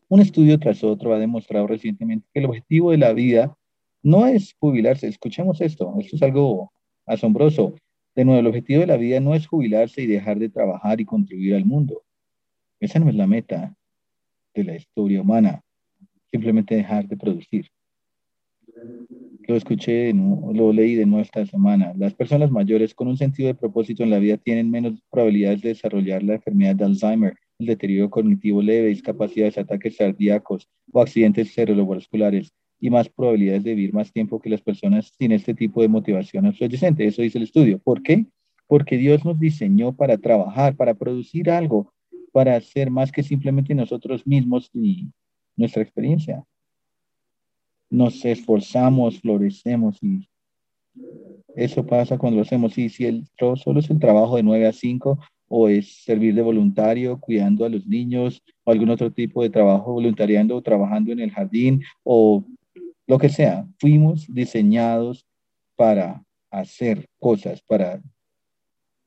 Un 0.10 0.22
estudio 0.22 0.58
tras 0.58 0.84
otro 0.84 1.14
ha 1.14 1.20
demostrado 1.20 1.68
recientemente 1.68 2.28
que 2.34 2.40
el 2.40 2.46
objetivo 2.46 2.92
de 2.92 2.98
la 2.98 3.12
vida 3.14 3.58
no 4.02 4.26
es 4.26 4.56
jubilarse. 4.60 5.08
Escuchemos 5.08 5.60
esto, 5.60 5.94
esto 6.00 6.16
es 6.16 6.22
algo 6.22 6.72
asombroso. 7.06 7.76
De 8.16 8.24
nuevo, 8.24 8.40
el 8.40 8.48
objetivo 8.48 8.82
de 8.82 8.88
la 8.88 8.98
vida 8.98 9.20
no 9.20 9.36
es 9.36 9.48
jubilarse 9.48 10.02
y 10.02 10.08
dejar 10.08 10.40
de 10.40 10.50
trabajar 10.50 11.02
y 11.02 11.06
contribuir 11.06 11.56
al 11.56 11.66
mundo. 11.66 12.04
Esa 12.80 13.00
no 13.00 13.10
es 13.10 13.16
la 13.16 13.28
meta 13.28 13.76
de 14.54 14.64
la 14.64 14.76
historia 14.76 15.22
humana, 15.22 15.62
simplemente 16.32 16.76
dejar 16.76 17.08
de 17.08 17.18
producir. 17.18 17.68
Lo 19.48 19.56
escuché, 19.56 20.14
lo 20.14 20.72
leí 20.72 20.96
de 20.96 21.06
nuevo 21.06 21.22
esta 21.22 21.46
semana. 21.46 21.94
Las 21.98 22.14
personas 22.14 22.52
mayores 22.52 22.94
con 22.94 23.08
un 23.08 23.18
sentido 23.18 23.48
de 23.48 23.56
propósito 23.56 24.04
en 24.04 24.10
la 24.10 24.20
vida 24.20 24.38
tienen 24.38 24.70
menos 24.70 25.02
probabilidades 25.10 25.62
de 25.62 25.70
desarrollar 25.70 26.24
la 26.24 26.36
enfermedad 26.36 26.76
de 26.76 26.86
Alzheimer, 26.86 27.36
el 27.60 27.68
deterioro 27.68 28.10
cognitivo 28.10 28.62
leve, 28.62 28.90
discapacidades, 28.90 29.58
ataques 29.58 29.98
cardíacos 29.98 30.70
o 30.92 31.02
accidentes 31.02 31.54
cerebrovasculares 31.54 32.54
y 32.80 32.90
más 32.90 33.10
probabilidades 33.10 33.64
de 33.64 33.74
vivir 33.74 33.94
más 33.94 34.12
tiempo 34.12 34.40
que 34.40 34.50
las 34.50 34.62
personas 34.62 35.14
sin 35.18 35.32
este 35.32 35.54
tipo 35.54 35.82
de 35.82 35.88
motivación 35.88 36.46
adyacente. 36.46 37.06
Eso 37.06 37.22
dice 37.22 37.40
el 37.40 37.46
estudio. 37.46 37.80
¿Por 37.80 38.04
qué? 38.04 38.26
Porque 38.68 38.98
Dios 38.98 39.26
nos 39.26 39.40
diseñó 39.40 39.96
para 39.96 40.18
trabajar, 40.18 40.76
para 40.76 40.94
producir 40.94 41.50
algo, 41.50 41.92
para 42.32 42.56
hacer 42.56 42.92
más 42.92 43.12
que 43.12 43.24
simplemente 43.24 43.74
nosotros 43.74 44.28
mismos 44.28 44.70
y 44.74 45.10
nuestra 45.56 45.82
experiencia. 45.82 46.44
Nos 47.90 48.24
esforzamos, 48.26 49.20
florecemos 49.22 49.98
y 50.04 50.28
eso 51.56 51.86
pasa 51.86 52.18
cuando 52.18 52.38
lo 52.38 52.44
hacemos. 52.44 52.78
Y 52.78 52.90
si 52.90 53.06
el 53.06 53.26
solo 53.56 53.80
es 53.80 53.90
el 53.90 54.00
trabajo 54.00 54.36
de 54.36 54.44
9 54.44 54.68
a 54.68 54.74
5 54.74 55.18
o 55.48 55.70
es 55.70 56.04
servir 56.04 56.36
de 56.36 56.42
voluntario, 56.42 57.20
cuidando 57.20 57.66
a 57.66 57.70
los 57.70 57.88
niños 57.88 58.44
o 58.63 58.72
algún 58.72 58.89
otro 58.89 59.12
tipo 59.12 59.42
de 59.42 59.50
trabajo 59.50 59.94
voluntariando 59.94 60.56
o 60.56 60.62
trabajando 60.62 61.12
en 61.12 61.20
el 61.20 61.32
jardín 61.32 61.84
o 62.04 62.44
lo 63.08 63.18
que 63.18 63.30
sea, 63.30 63.66
fuimos 63.80 64.25
diseñados 64.27 65.25
para 65.75 66.24
hacer 66.51 67.08
cosas, 67.20 67.62
para 67.62 68.01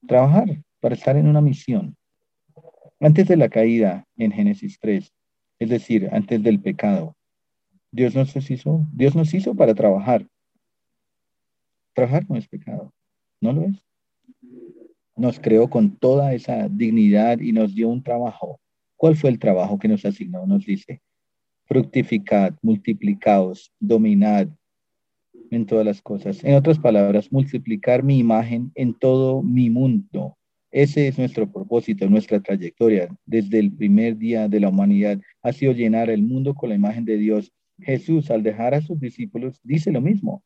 trabajar, 0.06 0.62
para 0.80 0.94
estar 0.94 1.16
en 1.16 1.28
una 1.28 1.42
misión. 1.42 1.97
Antes 2.99 3.28
de 3.28 3.37
la 3.37 3.49
caída 3.49 4.06
en 4.16 4.32
Génesis 4.32 4.78
3, 4.80 5.12
es 5.59 5.68
decir, 5.68 6.09
antes 6.12 6.42
del 6.42 6.61
pecado, 6.61 7.16
Dios 7.92 8.14
nos 8.14 8.35
hizo, 8.50 8.87
Dios 8.92 9.14
nos 9.14 9.35
hizo 9.35 9.54
para 9.54 9.75
trabajar. 9.75 10.26
Trabajar 11.92 12.25
no 12.28 12.37
es 12.37 12.49
pecado, 12.49 12.92
¿no 13.40 13.52
lo 13.52 13.62
es? 13.64 13.89
Nos 15.20 15.38
creó 15.38 15.68
con 15.68 15.98
toda 15.98 16.32
esa 16.32 16.66
dignidad 16.70 17.40
y 17.40 17.52
nos 17.52 17.74
dio 17.74 17.90
un 17.90 18.02
trabajo. 18.02 18.58
¿Cuál 18.96 19.16
fue 19.16 19.28
el 19.28 19.38
trabajo 19.38 19.78
que 19.78 19.86
nos 19.86 20.06
asignó? 20.06 20.46
Nos 20.46 20.64
dice, 20.64 21.02
fructificad, 21.66 22.54
multiplicaos, 22.62 23.70
dominad 23.78 24.48
en 25.50 25.66
todas 25.66 25.84
las 25.84 26.00
cosas. 26.00 26.42
En 26.42 26.54
otras 26.54 26.78
palabras, 26.78 27.30
multiplicar 27.30 28.02
mi 28.02 28.18
imagen 28.18 28.72
en 28.74 28.94
todo 28.94 29.42
mi 29.42 29.68
mundo. 29.68 30.38
Ese 30.70 31.08
es 31.08 31.18
nuestro 31.18 31.52
propósito, 31.52 32.08
nuestra 32.08 32.40
trayectoria 32.40 33.14
desde 33.26 33.58
el 33.58 33.72
primer 33.72 34.16
día 34.16 34.48
de 34.48 34.60
la 34.60 34.70
humanidad. 34.70 35.20
Ha 35.42 35.52
sido 35.52 35.72
llenar 35.72 36.08
el 36.08 36.22
mundo 36.22 36.54
con 36.54 36.70
la 36.70 36.76
imagen 36.76 37.04
de 37.04 37.18
Dios. 37.18 37.52
Jesús, 37.78 38.30
al 38.30 38.42
dejar 38.42 38.72
a 38.72 38.80
sus 38.80 38.98
discípulos, 38.98 39.60
dice 39.64 39.92
lo 39.92 40.00
mismo. 40.00 40.42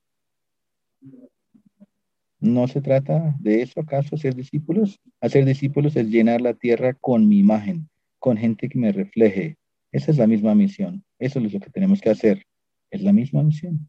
¿No 2.45 2.69
se 2.69 2.83
trata 2.83 3.35
de 3.41 3.63
eso 3.63 3.81
acaso, 3.81 4.19
ser 4.19 4.35
discípulos? 4.35 5.01
Hacer 5.23 5.47
discípulos 5.47 5.97
es 5.97 6.09
llenar 6.09 6.43
la 6.43 6.53
tierra 6.53 6.93
con 6.93 7.27
mi 7.27 7.39
imagen, 7.39 7.89
con 8.19 8.37
gente 8.37 8.69
que 8.69 8.79
me 8.79 8.93
refleje, 8.93 9.57
esa 9.91 10.11
es 10.11 10.19
la 10.19 10.27
misma 10.27 10.55
misión. 10.55 11.03
Eso 11.19 11.39
es 11.39 11.55
lo 11.55 11.59
que 11.59 11.71
tenemos 11.71 12.03
que 12.03 12.11
hacer. 12.11 12.45
Es 12.91 13.01
la 13.01 13.15
misma 13.15 13.43
misión. 13.43 13.89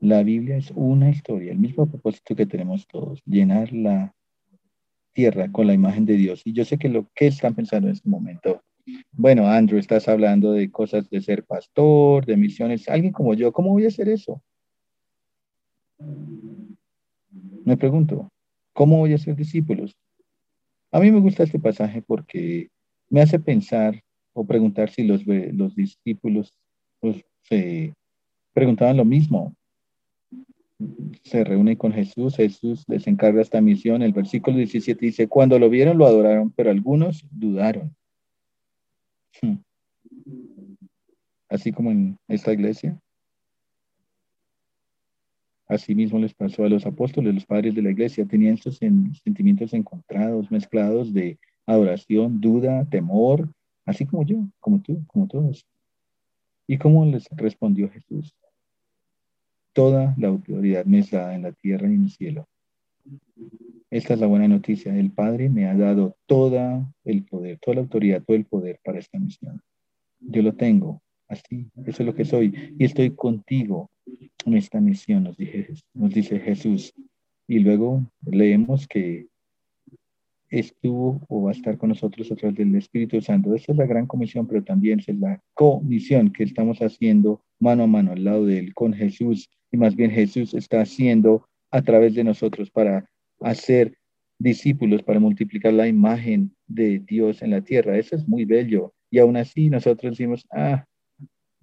La 0.00 0.22
Biblia 0.22 0.56
es 0.56 0.72
una 0.74 1.10
historia, 1.10 1.52
el 1.52 1.58
mismo 1.58 1.84
propósito 1.84 2.34
que 2.34 2.46
tenemos 2.46 2.86
todos, 2.86 3.20
llenar 3.26 3.70
la 3.74 4.14
tierra 5.12 5.52
con 5.52 5.66
la 5.66 5.74
imagen 5.74 6.06
de 6.06 6.14
Dios. 6.14 6.40
Y 6.46 6.54
yo 6.54 6.64
sé 6.64 6.78
que 6.78 6.88
lo 6.88 7.10
que 7.14 7.26
están 7.26 7.54
pensando 7.54 7.88
en 7.88 7.92
este 7.92 8.08
momento, 8.08 8.62
bueno, 9.12 9.48
Andrew, 9.48 9.78
estás 9.78 10.08
hablando 10.08 10.52
de 10.52 10.70
cosas 10.70 11.10
de 11.10 11.20
ser 11.20 11.44
pastor, 11.44 12.24
de 12.24 12.38
misiones, 12.38 12.88
alguien 12.88 13.12
como 13.12 13.34
yo, 13.34 13.52
¿cómo 13.52 13.68
voy 13.68 13.84
a 13.84 13.88
hacer 13.88 14.08
eso? 14.08 14.42
Me 17.64 17.78
pregunto, 17.78 18.28
¿cómo 18.74 18.98
voy 18.98 19.14
a 19.14 19.18
ser 19.18 19.34
discípulos? 19.36 19.96
A 20.92 21.00
mí 21.00 21.10
me 21.10 21.20
gusta 21.20 21.44
este 21.44 21.58
pasaje 21.58 22.02
porque 22.02 22.68
me 23.08 23.22
hace 23.22 23.38
pensar 23.38 24.00
o 24.34 24.46
preguntar 24.46 24.90
si 24.90 25.02
los, 25.04 25.24
los 25.26 25.74
discípulos 25.74 26.52
pues, 27.00 27.24
se 27.42 27.94
preguntaban 28.52 28.98
lo 28.98 29.04
mismo. 29.04 29.54
Se 31.22 31.42
reúnen 31.42 31.76
con 31.76 31.92
Jesús, 31.92 32.36
Jesús 32.36 32.84
les 32.86 33.06
encarga 33.06 33.40
esta 33.40 33.60
misión. 33.60 34.02
El 34.02 34.12
versículo 34.12 34.58
17 34.58 35.06
dice, 35.06 35.28
cuando 35.28 35.58
lo 35.58 35.70
vieron 35.70 35.96
lo 35.96 36.06
adoraron, 36.06 36.50
pero 36.50 36.70
algunos 36.70 37.24
dudaron. 37.30 37.96
Hmm. 39.40 39.56
Así 41.48 41.72
como 41.72 41.90
en 41.90 42.18
esta 42.28 42.52
iglesia. 42.52 43.00
Así 45.66 45.94
mismo 45.94 46.18
les 46.18 46.34
pasó 46.34 46.64
a 46.64 46.68
los 46.68 46.84
apóstoles, 46.84 47.34
los 47.34 47.46
padres 47.46 47.74
de 47.74 47.82
la 47.82 47.90
iglesia, 47.90 48.26
tenían 48.26 48.54
estos 48.54 48.76
sentimientos 48.76 49.72
encontrados, 49.72 50.50
mezclados 50.50 51.12
de 51.14 51.38
adoración, 51.66 52.40
duda, 52.40 52.84
temor, 52.84 53.50
así 53.86 54.04
como 54.04 54.24
yo, 54.24 54.46
como 54.60 54.80
tú, 54.80 55.02
como 55.06 55.26
todos. 55.26 55.66
¿Y 56.66 56.78
cómo 56.78 57.04
les 57.06 57.28
respondió 57.30 57.90
Jesús? 57.90 58.34
Toda 59.72 60.14
la 60.18 60.28
autoridad 60.28 60.84
me 60.84 61.00
en 61.00 61.42
la 61.42 61.52
tierra 61.52 61.90
y 61.90 61.94
en 61.94 62.04
el 62.04 62.10
cielo. 62.10 62.46
Esta 63.90 64.14
es 64.14 64.20
la 64.20 64.26
buena 64.26 64.48
noticia. 64.48 64.96
El 64.96 65.10
Padre 65.10 65.48
me 65.48 65.66
ha 65.66 65.74
dado 65.74 66.16
toda 66.26 66.92
el 67.04 67.24
poder, 67.24 67.58
toda 67.58 67.76
la 67.76 67.80
autoridad, 67.82 68.22
todo 68.22 68.36
el 68.36 68.44
poder 68.44 68.80
para 68.84 68.98
esta 68.98 69.18
misión. 69.18 69.62
Yo 70.20 70.42
lo 70.42 70.54
tengo, 70.54 71.02
así, 71.34 71.70
eso 71.86 72.02
es 72.02 72.06
lo 72.06 72.14
que 72.14 72.24
soy. 72.24 72.74
Y 72.78 72.84
estoy 72.84 73.10
contigo 73.10 73.90
en 74.44 74.54
esta 74.56 74.80
misión, 74.80 75.24
nos, 75.24 75.36
nos 75.94 76.14
dice 76.14 76.40
Jesús. 76.40 76.92
Y 77.46 77.58
luego 77.58 78.10
leemos 78.24 78.86
que 78.86 79.26
estuvo 80.50 81.20
o 81.28 81.42
va 81.42 81.50
a 81.50 81.54
estar 81.54 81.76
con 81.76 81.90
nosotros 81.90 82.30
a 82.30 82.36
través 82.36 82.56
del 82.56 82.74
Espíritu 82.76 83.20
Santo. 83.20 83.54
Esa 83.54 83.72
es 83.72 83.78
la 83.78 83.86
gran 83.86 84.06
comisión, 84.06 84.46
pero 84.46 84.62
también 84.62 85.00
es 85.00 85.18
la 85.18 85.40
comisión 85.54 86.32
que 86.32 86.44
estamos 86.44 86.78
haciendo 86.78 87.42
mano 87.58 87.84
a 87.84 87.86
mano 87.86 88.12
al 88.12 88.24
lado 88.24 88.46
de 88.46 88.58
él 88.58 88.74
con 88.74 88.92
Jesús. 88.92 89.50
Y 89.72 89.76
más 89.76 89.96
bien 89.96 90.10
Jesús 90.10 90.54
está 90.54 90.80
haciendo 90.80 91.46
a 91.70 91.82
través 91.82 92.14
de 92.14 92.24
nosotros 92.24 92.70
para 92.70 93.08
hacer 93.40 93.96
discípulos, 94.38 95.02
para 95.02 95.20
multiplicar 95.20 95.72
la 95.72 95.88
imagen 95.88 96.54
de 96.66 97.00
Dios 97.00 97.42
en 97.42 97.50
la 97.50 97.60
tierra. 97.60 97.98
Eso 97.98 98.16
es 98.16 98.26
muy 98.28 98.44
bello. 98.44 98.92
Y 99.10 99.18
aún 99.18 99.36
así 99.36 99.70
nosotros 99.70 100.12
decimos, 100.12 100.46
ah, 100.52 100.84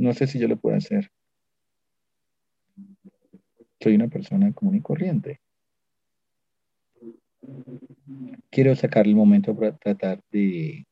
no 0.02 0.14
sé 0.14 0.28
si 0.28 0.40
yo 0.40 0.48
lo 0.48 0.58
puedo 0.58 0.76
hacer. 0.76 1.12
Soy 3.80 3.96
una 3.96 4.08
persona 4.08 4.54
común 4.54 4.76
y 4.76 4.82
corriente 4.82 5.40
quiero 8.50 8.76
sacar 8.76 9.08
el 9.08 9.16
momento 9.16 9.56
para 9.56 9.76
tratar 9.76 10.22
de 10.32 10.86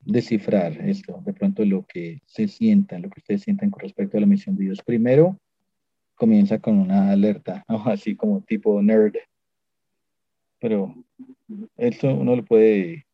descifrar 0.00 0.72
esto, 0.88 1.22
de 1.24 1.32
pronto 1.32 1.64
lo 1.64 1.84
que 1.84 2.20
se 2.26 2.48
sientan, 2.48 3.02
lo 3.02 3.10
que 3.10 3.20
ustedes 3.20 3.42
sientan 3.42 3.70
con 3.70 3.80
respecto 3.80 4.16
a 4.16 4.20
la 4.20 4.26
misión 4.26 4.56
de 4.56 4.64
Dios. 4.64 4.82
Primero, 4.84 5.38
comienza 6.14 6.58
con 6.58 6.78
una 6.78 7.10
alerta, 7.10 7.64
así 7.68 8.14
como 8.14 8.42
tipo 8.42 8.80
nerd, 8.82 9.14
pero 10.60 10.94
esto 11.76 12.14
uno 12.14 12.36
lo 12.36 12.44
puede 12.44 13.06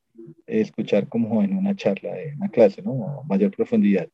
escuchar 0.46 1.08
como 1.08 1.42
en 1.42 1.56
una 1.56 1.74
charla, 1.74 2.20
en 2.20 2.36
una 2.36 2.48
clase, 2.48 2.82
¿no? 2.82 3.22
mayor 3.26 3.50
profundidad. 3.50 4.08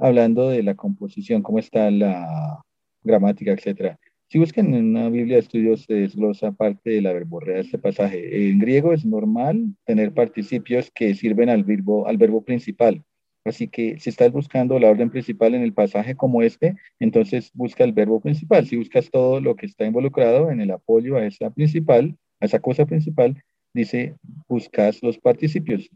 Hablando 0.00 0.48
de 0.48 0.62
la 0.62 0.74
composición, 0.74 1.42
cómo 1.42 1.58
está 1.58 1.90
la 1.90 2.62
gramática, 3.02 3.52
etcétera. 3.52 3.98
Si 4.28 4.38
buscan 4.38 4.72
en 4.74 4.96
una 4.96 5.10
Biblia 5.10 5.36
de 5.36 5.40
estudios, 5.40 5.82
se 5.82 5.94
desglosa 5.94 6.52
parte 6.52 6.90
de 6.90 7.02
la 7.02 7.12
verborrea 7.12 7.56
de 7.56 7.62
este 7.62 7.78
pasaje. 7.78 8.48
En 8.48 8.58
griego 8.60 8.92
es 8.92 9.04
normal 9.04 9.74
tener 9.84 10.14
participios 10.14 10.90
que 10.94 11.14
sirven 11.14 11.50
al 11.50 11.64
verbo, 11.64 12.06
al 12.06 12.16
verbo 12.16 12.42
principal. 12.42 13.04
Así 13.44 13.68
que 13.68 13.98
si 13.98 14.10
estás 14.10 14.32
buscando 14.32 14.78
la 14.78 14.88
orden 14.90 15.10
principal 15.10 15.54
en 15.54 15.62
el 15.62 15.74
pasaje 15.74 16.14
como 16.14 16.42
este, 16.42 16.76
entonces 16.98 17.50
busca 17.54 17.84
el 17.84 17.92
verbo 17.92 18.20
principal. 18.20 18.66
Si 18.66 18.76
buscas 18.76 19.10
todo 19.10 19.40
lo 19.40 19.56
que 19.56 19.66
está 19.66 19.84
involucrado 19.84 20.50
en 20.50 20.60
el 20.60 20.70
apoyo 20.70 21.16
a 21.16 21.26
esa 21.26 21.50
principal, 21.50 22.16
a 22.40 22.46
esa 22.46 22.60
cosa 22.60 22.86
principal, 22.86 23.42
dice, 23.74 24.14
buscas 24.48 25.02
los 25.02 25.18
participios. 25.18 25.90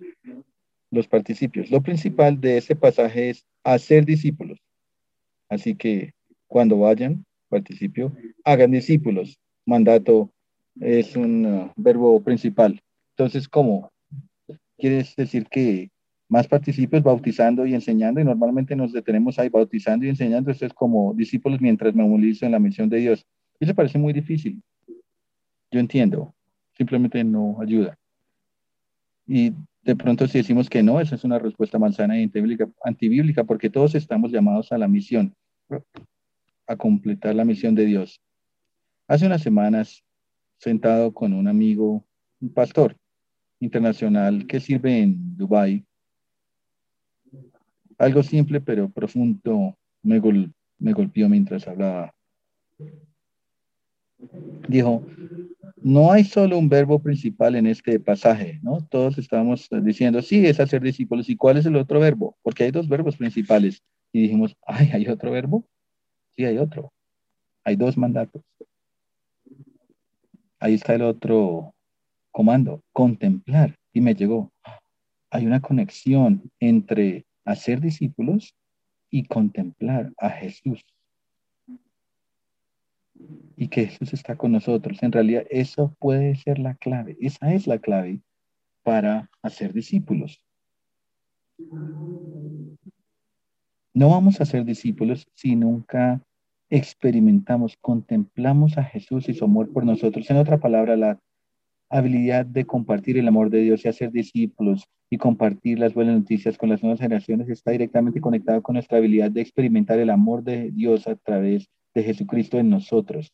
Los 0.94 1.09
participios. 1.09 1.72
Lo 1.72 1.83
principal 1.83 2.40
de 2.40 2.59
ese 2.59 2.76
pasaje 2.76 3.30
es 3.30 3.44
hacer 3.64 4.04
discípulos. 4.04 4.61
Así 5.48 5.74
que 5.74 6.12
cuando 6.46 6.78
vayan, 6.78 7.26
participio, 7.48 8.12
hagan 8.44 8.70
discípulos. 8.70 9.40
Mandato 9.66 10.30
es 10.80 11.16
un 11.16 11.46
uh, 11.46 11.72
verbo 11.74 12.22
principal. 12.22 12.80
Entonces, 13.16 13.48
¿cómo? 13.48 13.90
Quiere 14.78 15.04
decir 15.16 15.46
que 15.48 15.90
más 16.28 16.46
participios 16.46 17.02
bautizando 17.02 17.66
y 17.66 17.74
enseñando 17.74 18.20
y 18.20 18.24
normalmente 18.24 18.76
nos 18.76 18.92
detenemos 18.92 19.38
ahí 19.40 19.48
bautizando 19.48 20.07
y 20.07 20.11
enseñando. 20.11 20.52
Esto 20.52 20.66
es 20.66 20.72
como 20.72 21.12
discípulos 21.14 21.61
mientras 21.61 21.92
me 21.92 22.04
movilizo 22.04 22.46
en 22.46 22.52
la 22.52 22.61
misión 22.61 22.88
de 22.88 22.98
Dios. 22.98 23.26
Eso 23.59 23.74
parece 23.74 23.98
muy 23.98 24.12
difícil. 24.12 24.62
Yo 25.72 25.80
entiendo, 25.80 26.33
simplemente 26.76 27.24
no 27.24 27.61
ayuda. 27.61 27.98
Y 29.26 29.52
de 29.85 29.94
pronto 29.94 30.27
si 30.27 30.38
decimos 30.38 30.70
que 30.70 30.83
no, 30.83 31.01
esa 31.01 31.14
es 31.14 31.25
una 31.25 31.38
respuesta 31.38 31.79
malsana 31.79 32.18
y 32.18 32.31
antibíblica, 32.85 33.44
porque 33.44 33.68
todos 33.68 33.94
estamos 33.94 34.33
llamados 34.33 34.73
a 34.73 34.79
la 34.79 34.88
misión, 34.88 35.35
a 36.66 36.77
completar 36.77 37.35
la 37.35 37.44
misión 37.44 37.75
de 37.75 37.85
Dios. 37.85 38.20
Hace 39.07 39.27
unas 39.27 39.42
semanas, 39.42 40.03
sentado 40.59 41.12
con 41.12 41.35
un 41.35 41.47
amigo, 41.49 42.03
un 42.40 42.53
pastor 42.53 42.97
internacional 43.61 44.47
que 44.47 44.59
sirve 44.59 45.03
en 45.03 45.37
Dubái, 45.37 45.85
algo 47.99 48.23
simple 48.23 48.61
pero 48.61 48.88
profundo 48.88 49.77
me, 50.03 50.20
me 50.79 50.92
golpeó 50.94 51.29
mientras 51.29 51.68
hablaba. 51.68 52.14
Dijo, 54.66 55.07
no 55.85 56.11
hay 56.11 56.25
solo 56.25 56.57
un 56.57 56.70
verbo 56.70 56.99
principal 56.99 57.57
en 57.57 57.66
este 57.66 58.01
pasaje, 58.01 58.59
¿no? 58.62 58.79
Todos 58.88 59.18
estamos 59.18 59.68
diciendo, 59.83 60.23
sí, 60.23 60.47
es 60.47 60.59
hacer 60.59 60.81
discípulos. 60.81 61.29
¿Y 61.29 61.37
cuál 61.37 61.59
es 61.59 61.66
el 61.66 61.77
otro 61.77 62.01
verbo? 62.01 62.38
Porque 62.40 62.64
hay 62.64 62.70
dos 62.70 62.88
verbos 62.88 63.18
principales. 63.18 63.83
Y 64.11 64.23
dijimos, 64.23 64.57
ay, 64.66 64.88
¿hay 64.94 65.07
otro 65.09 65.31
verbo? 65.31 65.68
Sí, 66.31 66.47
hay 66.47 66.57
otro. 66.57 66.90
Hay 67.64 67.77
dos 67.77 67.99
mandatos. 67.99 68.42
Ahí 70.59 70.73
está 70.73 70.94
el 70.94 71.03
otro 71.03 71.75
comando, 72.31 72.83
contemplar. 72.94 73.77
Y 73.92 74.01
me 74.01 74.14
llegó, 74.14 74.51
hay 75.29 75.44
una 75.44 75.61
conexión 75.61 76.51
entre 76.61 77.27
hacer 77.44 77.83
discípulos 77.83 78.55
y 79.11 79.27
contemplar 79.27 80.14
a 80.16 80.31
Jesús. 80.31 80.83
Y 83.57 83.68
que 83.68 83.87
Jesús 83.87 84.12
está 84.12 84.37
con 84.37 84.53
nosotros. 84.53 85.03
En 85.03 85.12
realidad, 85.12 85.44
eso 85.50 85.94
puede 85.98 86.35
ser 86.37 86.59
la 86.59 86.74
clave. 86.74 87.16
Esa 87.20 87.55
es 87.55 87.66
la 87.66 87.79
clave 87.79 88.20
para 88.83 89.31
hacer 89.42 89.72
discípulos. 89.72 90.44
No 93.96 94.09
vamos 94.11 94.40
a 94.40 94.44
ser 94.44 94.64
discípulos 94.64 95.27
si 95.35 95.55
nunca 95.55 96.20
experimentamos, 96.68 97.77
contemplamos 97.81 98.77
a 98.79 98.85
Jesús 98.85 99.29
y 99.29 99.35
su 99.35 99.44
amor 99.44 99.72
por 99.72 99.85
nosotros. 99.85 100.29
En 100.31 100.37
otra 100.37 100.59
palabra, 100.59 100.96
la 100.96 101.20
habilidad 101.88 102.44
de 102.44 102.64
compartir 102.64 103.18
el 103.18 103.29
amor 103.29 103.50
de 103.50 103.61
Dios 103.61 103.85
y 103.85 103.88
hacer 103.88 104.11
discípulos 104.11 104.88
y 105.11 105.18
compartir 105.18 105.79
las 105.79 105.94
buenas 105.94 106.16
noticias 106.16 106.59
con 106.59 106.70
las 106.70 106.83
nuevas 106.83 107.00
generaciones 107.00 107.48
está 107.48 107.70
directamente 107.70 108.20
conectado 108.20 108.62
con 108.62 108.74
nuestra 108.74 108.98
habilidad 108.98 109.31
de 109.31 109.42
experimentar 109.42 109.98
el 110.00 110.11
amor 110.11 110.42
de 110.42 110.72
Dios 110.72 111.07
a 111.07 111.14
través 111.14 111.68
de 111.94 112.02
Jesucristo 112.02 112.59
en 112.59 112.70
nosotros 112.70 113.33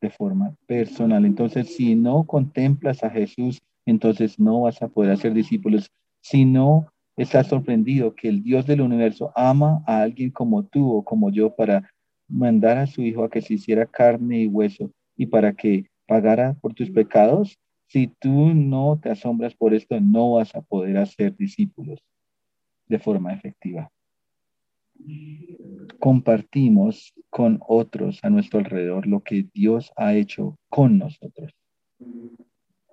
de 0.00 0.10
forma 0.10 0.54
personal. 0.66 1.24
Entonces, 1.24 1.74
si 1.74 1.94
no 1.94 2.24
contemplas 2.24 3.02
a 3.04 3.10
Jesús, 3.10 3.62
entonces 3.86 4.38
no 4.38 4.62
vas 4.62 4.82
a 4.82 4.88
poder 4.88 5.12
hacer 5.12 5.34
discípulos. 5.34 5.90
Si 6.20 6.44
no 6.44 6.92
estás 7.16 7.48
sorprendido 7.48 8.14
que 8.14 8.28
el 8.28 8.42
Dios 8.42 8.66
del 8.66 8.80
universo 8.80 9.32
ama 9.34 9.82
a 9.86 10.02
alguien 10.02 10.30
como 10.30 10.64
tú 10.64 10.92
o 10.92 11.04
como 11.04 11.30
yo 11.30 11.54
para 11.54 11.90
mandar 12.28 12.78
a 12.78 12.86
su 12.86 13.02
hijo 13.02 13.24
a 13.24 13.30
que 13.30 13.42
se 13.42 13.54
hiciera 13.54 13.86
carne 13.86 14.42
y 14.42 14.46
hueso 14.46 14.90
y 15.16 15.26
para 15.26 15.52
que 15.52 15.86
pagara 16.06 16.54
por 16.60 16.74
tus 16.74 16.90
pecados, 16.90 17.58
si 17.86 18.08
tú 18.08 18.54
no 18.54 18.98
te 19.00 19.10
asombras 19.10 19.54
por 19.54 19.74
esto, 19.74 20.00
no 20.00 20.32
vas 20.32 20.54
a 20.54 20.62
poder 20.62 20.96
hacer 20.96 21.36
discípulos 21.36 22.02
de 22.88 22.98
forma 22.98 23.32
efectiva. 23.32 23.90
Compartimos 25.98 27.14
con 27.30 27.58
otros 27.66 28.20
a 28.22 28.30
nuestro 28.30 28.60
alrededor 28.60 29.06
lo 29.06 29.20
que 29.20 29.46
Dios 29.52 29.92
ha 29.96 30.14
hecho 30.14 30.56
con 30.68 30.98
nosotros. 30.98 31.52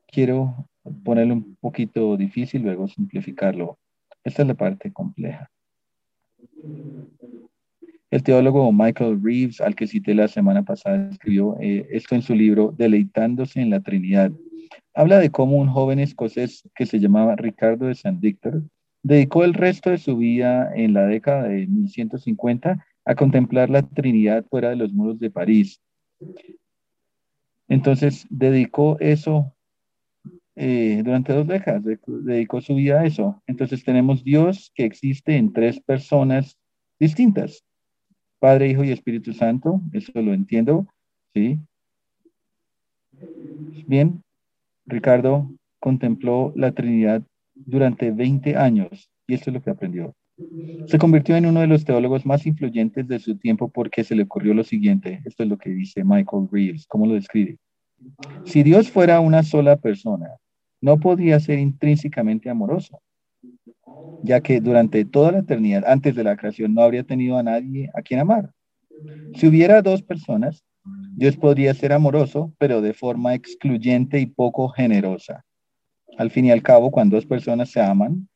Quiero 0.08 0.68
ponerlo 1.04 1.36
un 1.36 1.56
poquito 1.60 2.18
difícil, 2.18 2.64
luego 2.64 2.88
simplificarlo. 2.88 3.78
Esta 4.24 4.42
es 4.42 4.48
la 4.48 4.56
parte 4.56 4.92
compleja. 4.92 5.50
El 8.10 8.24
teólogo 8.24 8.72
Michael 8.74 9.22
Reeves, 9.24 9.62
al 9.62 9.76
que 9.76 9.88
cité 9.88 10.14
la 10.14 10.28
semana 10.28 10.64
pasada, 10.64 11.10
escribió 11.10 11.58
eh, 11.62 11.88
esto 11.92 12.16
en 12.16 12.22
su 12.22 12.36
libro 12.36 12.74
Deleitándose 12.78 13.62
en 13.62 13.70
la 13.70 13.80
Trinidad. 13.80 14.32
Habla 14.94 15.20
de 15.20 15.32
cómo 15.32 15.58
un 15.58 15.70
joven 15.70 16.00
escocés 16.00 16.68
que 16.76 16.86
se 16.86 17.00
llamaba 17.00 17.38
Ricardo 17.38 17.86
de 17.86 17.96
San 17.96 18.20
Víctor 18.20 18.64
dedicó 19.04 19.44
el 19.44 19.54
resto 19.54 19.90
de 19.90 19.98
su 19.98 20.18
vida 20.18 20.72
en 20.76 20.94
la 20.94 21.06
década 21.06 21.44
de 21.44 21.68
1150 21.68 22.86
a 23.06 23.16
contemplar 23.16 23.70
la 23.70 23.82
Trinidad 23.82 24.46
fuera 24.50 24.70
de 24.70 24.76
los 24.76 24.94
muros 24.94 25.20
de 25.20 25.32
París. 25.32 25.82
Entonces 27.68 28.28
dedicó 28.30 28.98
eso 29.00 29.54
eh, 30.56 31.02
durante 31.04 31.34
dos 31.34 31.48
décadas, 31.48 31.84
dedicó 32.06 32.62
su 32.62 32.76
vida 32.76 33.00
a 33.00 33.06
eso. 33.06 33.42
Entonces 33.48 33.84
tenemos 33.84 34.24
Dios 34.24 34.72
que 34.76 34.86
existe 34.86 35.38
en 35.38 35.54
tres 35.54 35.80
personas 35.80 36.58
distintas. 37.00 37.64
Padre, 38.40 38.70
Hijo 38.70 38.84
y 38.84 38.92
Espíritu 38.92 39.34
Santo, 39.34 39.82
eso 39.94 40.12
lo 40.16 40.34
entiendo, 40.34 40.88
¿sí? 41.34 41.60
Bien, 43.88 44.24
Ricardo 44.86 45.52
contempló 45.80 46.52
la 46.56 46.72
Trinidad 46.72 47.24
durante 47.66 48.12
20 48.12 48.56
años 48.56 49.10
y 49.28 49.34
esto 49.34 49.50
es 49.50 49.56
lo 49.56 49.62
que 49.62 49.70
aprendió. 49.70 50.14
Se 50.88 50.98
convirtió 50.98 51.36
en 51.36 51.46
uno 51.46 51.62
de 51.62 51.68
los 51.68 51.86
teólogos 51.86 52.26
más 52.26 52.46
influyentes 52.46 53.08
de 53.08 53.20
su 53.20 53.38
tiempo 53.38 53.70
porque 53.70 54.04
se 54.04 54.16
le 54.16 54.24
ocurrió 54.24 54.54
lo 54.54 54.64
siguiente, 54.64 55.22
esto 55.26 55.44
es 55.44 55.50
lo 55.50 55.58
que 55.58 55.70
dice 55.70 56.04
Michael 56.04 56.48
Reeves, 56.52 56.88
¿cómo 56.88 57.06
lo 57.06 57.14
describe? 57.14 57.58
Si 58.46 58.64
Dios 58.64 58.90
fuera 58.90 59.20
una 59.20 59.44
sola 59.44 59.76
persona, 59.78 60.30
no 60.82 61.00
podría 61.00 61.40
ser 61.40 61.60
intrínsecamente 61.60 62.50
amoroso 62.50 63.02
ya 64.24 64.42
que 64.42 64.62
durante 64.62 65.06
toda 65.06 65.32
la 65.32 65.40
eternidad, 65.40 65.84
antes 65.86 66.16
de 66.16 66.24
la 66.24 66.38
creación, 66.38 66.74
no 66.74 66.82
habría 66.82 67.04
tenido 67.04 67.38
a 67.38 67.44
nadie 67.44 67.90
a 67.94 68.02
quien 68.02 68.20
amar. 68.20 68.52
Si 69.36 69.48
hubiera 69.48 69.82
dos 69.82 70.02
personas, 70.04 70.64
Dios 71.16 71.38
podría 71.38 71.74
ser 71.74 71.94
amoroso, 71.94 72.54
pero 72.58 72.82
de 72.82 72.94
forma 72.94 73.34
excluyente 73.34 74.20
y 74.20 74.26
poco 74.28 74.70
generosa. 74.70 75.44
Al 76.18 76.32
fin 76.32 76.46
y 76.46 76.52
al 76.52 76.62
cabo, 76.62 76.92
cuando 76.92 77.16
dos 77.16 77.26
personas 77.26 77.70
se 77.70 77.82
aman, 77.82 78.28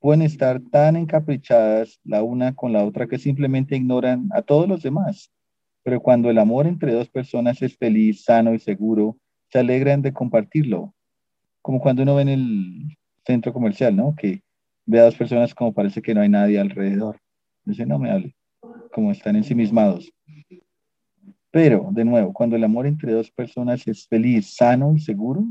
pueden 0.00 0.22
estar 0.22 0.60
tan 0.60 0.96
encaprichadas 0.96 2.00
la 2.04 2.22
una 2.22 2.54
con 2.54 2.72
la 2.72 2.84
otra 2.84 3.06
que 3.06 3.18
simplemente 3.18 3.76
ignoran 3.76 4.28
a 4.32 4.42
todos 4.42 4.68
los 4.68 4.82
demás. 4.82 5.30
Pero 5.84 6.00
cuando 6.00 6.30
el 6.30 6.38
amor 6.38 6.66
entre 6.66 6.92
dos 6.92 7.08
personas 7.08 7.62
es 7.62 7.76
feliz, 7.76 8.24
sano 8.24 8.54
y 8.54 8.58
seguro, 8.58 9.16
se 9.50 9.58
alegran 9.58 10.02
de 10.02 10.12
compartirlo. 10.12 10.94
Como 11.60 11.80
cuando 11.80 12.02
uno 12.02 12.16
ve 12.16 12.22
en 12.22 12.28
el 12.28 12.98
centro 13.24 13.52
comercial, 13.52 13.94
¿no? 13.94 14.14
Que 14.16 14.42
ve 14.86 15.00
a 15.00 15.04
dos 15.04 15.16
personas 15.16 15.54
como 15.54 15.72
parece 15.72 16.02
que 16.02 16.14
no 16.14 16.20
hay 16.20 16.28
nadie 16.28 16.58
alrededor. 16.58 17.18
Dice, 17.64 17.86
no 17.86 17.98
me 17.98 18.10
hable, 18.10 18.34
como 18.92 19.12
están 19.12 19.36
ensimismados. 19.36 20.12
Pero, 21.52 21.90
de 21.92 22.04
nuevo, 22.04 22.32
cuando 22.32 22.56
el 22.56 22.64
amor 22.64 22.86
entre 22.86 23.12
dos 23.12 23.30
personas 23.30 23.86
es 23.86 24.08
feliz, 24.08 24.54
sano 24.54 24.94
y 24.94 25.00
seguro, 25.00 25.44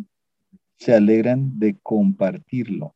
se 0.82 0.96
alegran 0.96 1.60
de 1.60 1.78
compartirlo. 1.84 2.96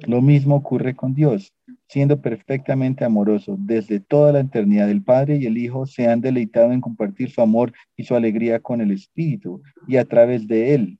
Lo 0.00 0.20
mismo 0.20 0.56
ocurre 0.56 0.94
con 0.94 1.14
Dios. 1.14 1.54
Siendo 1.88 2.20
perfectamente 2.20 3.06
amoroso 3.06 3.56
desde 3.58 4.00
toda 4.00 4.32
la 4.32 4.40
eternidad, 4.40 4.90
el 4.90 5.02
Padre 5.02 5.36
y 5.36 5.46
el 5.46 5.56
Hijo 5.56 5.86
se 5.86 6.08
han 6.08 6.20
deleitado 6.20 6.72
en 6.72 6.82
compartir 6.82 7.30
su 7.30 7.40
amor 7.40 7.72
y 7.96 8.04
su 8.04 8.14
alegría 8.14 8.60
con 8.60 8.82
el 8.82 8.90
Espíritu 8.90 9.62
y 9.88 9.96
a 9.96 10.04
través 10.04 10.46
de 10.46 10.74
Él. 10.74 10.98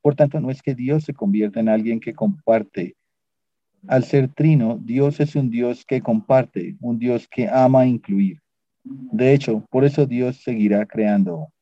Por 0.00 0.16
tanto, 0.16 0.40
no 0.40 0.50
es 0.50 0.60
que 0.60 0.74
Dios 0.74 1.04
se 1.04 1.14
convierta 1.14 1.60
en 1.60 1.68
alguien 1.68 2.00
que 2.00 2.12
comparte 2.12 2.96
al 3.86 4.02
ser 4.02 4.28
trino, 4.28 4.80
Dios 4.82 5.20
es 5.20 5.36
un 5.36 5.48
Dios 5.48 5.84
que 5.84 6.00
comparte, 6.00 6.76
un 6.80 6.98
Dios 6.98 7.28
que 7.28 7.48
ama 7.48 7.86
incluir. 7.86 8.40
De 8.82 9.32
hecho, 9.32 9.64
por 9.70 9.84
eso 9.84 10.06
Dios 10.06 10.42
seguirá 10.42 10.86
creando. 10.86 11.52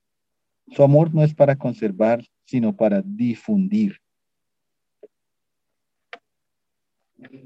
Su 0.69 0.83
amor 0.83 1.15
no 1.15 1.23
es 1.23 1.35
para 1.35 1.57
conservar, 1.57 2.25
sino 2.51 2.75
para 2.75 3.01
difundir. 3.01 4.01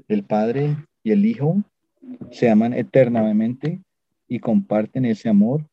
El 0.07 0.23
Padre 0.23 0.77
y 1.03 1.11
el 1.11 1.27
Hijo 1.27 1.63
se 2.31 2.49
aman 2.49 2.73
eternamente 2.73 3.79
y 4.27 4.39
comparten 4.39 5.05
ese 5.05 5.29
amor 5.29 5.69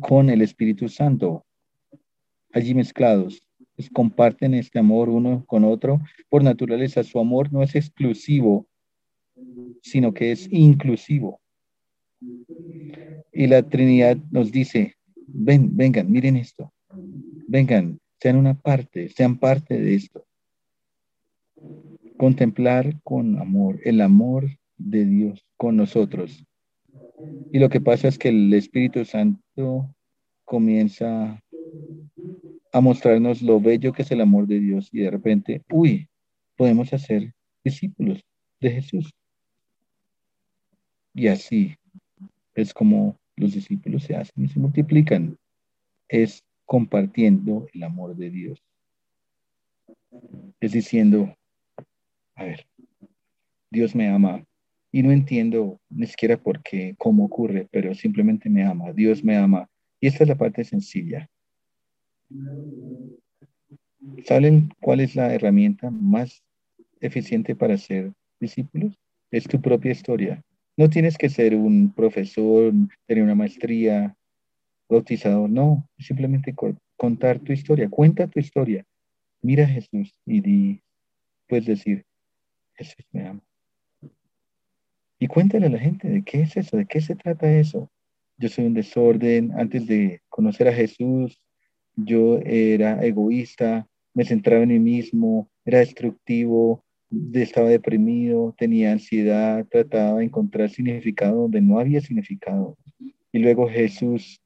con 0.00 0.30
el 0.30 0.40
Espíritu 0.40 0.88
Santo. 0.88 1.44
allí 2.52 2.74
mezclados. 2.74 3.42
Pues 3.74 3.90
comparten 3.90 4.54
este 4.54 4.78
amor 4.78 5.08
uno 5.08 5.44
con 5.46 5.64
otro. 5.64 6.00
Por 6.28 6.44
naturaleza, 6.44 7.02
su 7.02 7.18
amor 7.18 7.52
no 7.52 7.60
es 7.64 7.74
exclusivo, 7.74 8.68
sino 9.82 10.14
que 10.14 10.30
es 10.30 10.50
inclusivo. 10.52 11.40
Y 13.32 13.46
la 13.48 13.62
Trinidad 13.62 14.16
nos 14.30 14.50
dice, 14.52 14.95
ven, 15.38 15.76
vengan, 15.76 16.10
miren 16.10 16.36
esto, 16.36 16.72
vengan, 17.48 17.98
sean 18.20 18.36
una 18.36 18.54
parte, 18.54 19.08
sean 19.08 19.38
parte 19.38 19.78
de 19.80 19.94
esto. 19.94 20.24
Contemplar 22.16 23.00
con 23.02 23.38
amor, 23.38 23.80
el 23.84 24.00
amor 24.00 24.48
de 24.78 25.04
Dios 25.04 25.46
con 25.56 25.76
nosotros. 25.76 26.44
Y 27.52 27.58
lo 27.58 27.68
que 27.68 27.80
pasa 27.80 28.08
es 28.08 28.18
que 28.18 28.28
el 28.28 28.52
Espíritu 28.54 29.04
Santo 29.04 29.94
comienza 30.44 31.42
a 32.72 32.80
mostrarnos 32.80 33.42
lo 33.42 33.60
bello 33.60 33.92
que 33.92 34.02
es 34.02 34.10
el 34.10 34.20
amor 34.20 34.46
de 34.46 34.60
Dios 34.60 34.88
y 34.92 35.00
de 35.00 35.10
repente, 35.10 35.62
uy, 35.70 36.08
podemos 36.56 36.92
hacer 36.92 37.32
discípulos 37.64 38.24
de 38.60 38.70
Jesús. 38.70 39.12
Y 41.14 41.28
así 41.28 41.74
es 42.54 42.74
como 42.74 43.18
los 43.36 43.52
discípulos 43.52 44.04
se 44.04 44.16
hacen 44.16 44.44
y 44.44 44.48
se 44.48 44.58
multiplican. 44.58 45.38
Es 46.08 46.44
compartiendo 46.64 47.66
el 47.72 47.82
amor 47.82 48.16
de 48.16 48.30
Dios. 48.30 48.62
Es 50.60 50.72
diciendo, 50.72 51.36
a 52.34 52.44
ver, 52.44 52.66
Dios 53.70 53.94
me 53.94 54.08
ama 54.08 54.44
y 54.90 55.02
no 55.02 55.12
entiendo 55.12 55.80
ni 55.90 56.06
siquiera 56.06 56.36
por 56.36 56.62
qué, 56.62 56.94
cómo 56.98 57.24
ocurre, 57.26 57.68
pero 57.70 57.94
simplemente 57.94 58.48
me 58.48 58.64
ama. 58.64 58.92
Dios 58.92 59.22
me 59.22 59.36
ama. 59.36 59.68
Y 60.00 60.06
esta 60.08 60.24
es 60.24 60.28
la 60.28 60.36
parte 60.36 60.64
sencilla. 60.64 61.28
¿Saben 64.24 64.70
cuál 64.80 65.00
es 65.00 65.14
la 65.14 65.32
herramienta 65.32 65.90
más 65.90 66.42
eficiente 67.00 67.54
para 67.54 67.76
ser 67.76 68.12
discípulos? 68.40 68.98
Es 69.30 69.44
tu 69.44 69.60
propia 69.60 69.92
historia. 69.92 70.42
No 70.76 70.90
tienes 70.90 71.16
que 71.16 71.28
ser 71.28 71.54
un 71.54 71.92
profesor, 71.94 72.72
tener 73.06 73.24
una 73.24 73.34
maestría, 73.34 74.14
bautizado, 74.88 75.48
no, 75.48 75.88
simplemente 75.98 76.54
contar 76.96 77.40
tu 77.40 77.52
historia, 77.52 77.88
cuenta 77.88 78.28
tu 78.28 78.40
historia. 78.40 78.84
Mira 79.42 79.64
a 79.64 79.68
Jesús 79.68 80.18
y 80.26 80.40
di, 80.40 80.82
puedes 81.48 81.66
decir, 81.66 82.04
Jesús 82.74 83.06
me 83.12 83.26
ama. 83.26 83.42
Y 85.18 85.28
cuéntale 85.28 85.66
a 85.66 85.70
la 85.70 85.78
gente 85.78 86.08
de 86.08 86.22
qué 86.22 86.42
es 86.42 86.56
eso, 86.56 86.76
de 86.76 86.86
qué 86.86 87.00
se 87.00 87.16
trata 87.16 87.50
eso. 87.50 87.90
Yo 88.36 88.48
soy 88.50 88.66
un 88.66 88.74
desorden. 88.74 89.52
Antes 89.58 89.86
de 89.86 90.20
conocer 90.28 90.68
a 90.68 90.74
Jesús, 90.74 91.40
yo 91.94 92.38
era 92.38 93.02
egoísta, 93.02 93.88
me 94.12 94.24
centraba 94.24 94.62
en 94.62 94.68
mí 94.68 94.78
mismo, 94.78 95.48
era 95.64 95.78
destructivo, 95.78 96.84
estaba 97.32 97.68
deprimido, 97.68 98.54
tenía 98.58 98.92
ansiedad, 98.92 99.66
trataba 99.66 100.18
de 100.18 100.24
encontrar 100.24 100.70
significado 100.70 101.42
donde 101.42 101.60
no 101.60 101.78
había 101.78 102.00
significado. 102.00 102.76
Y 103.32 103.38
luego 103.38 103.68
Jesús 103.68 104.40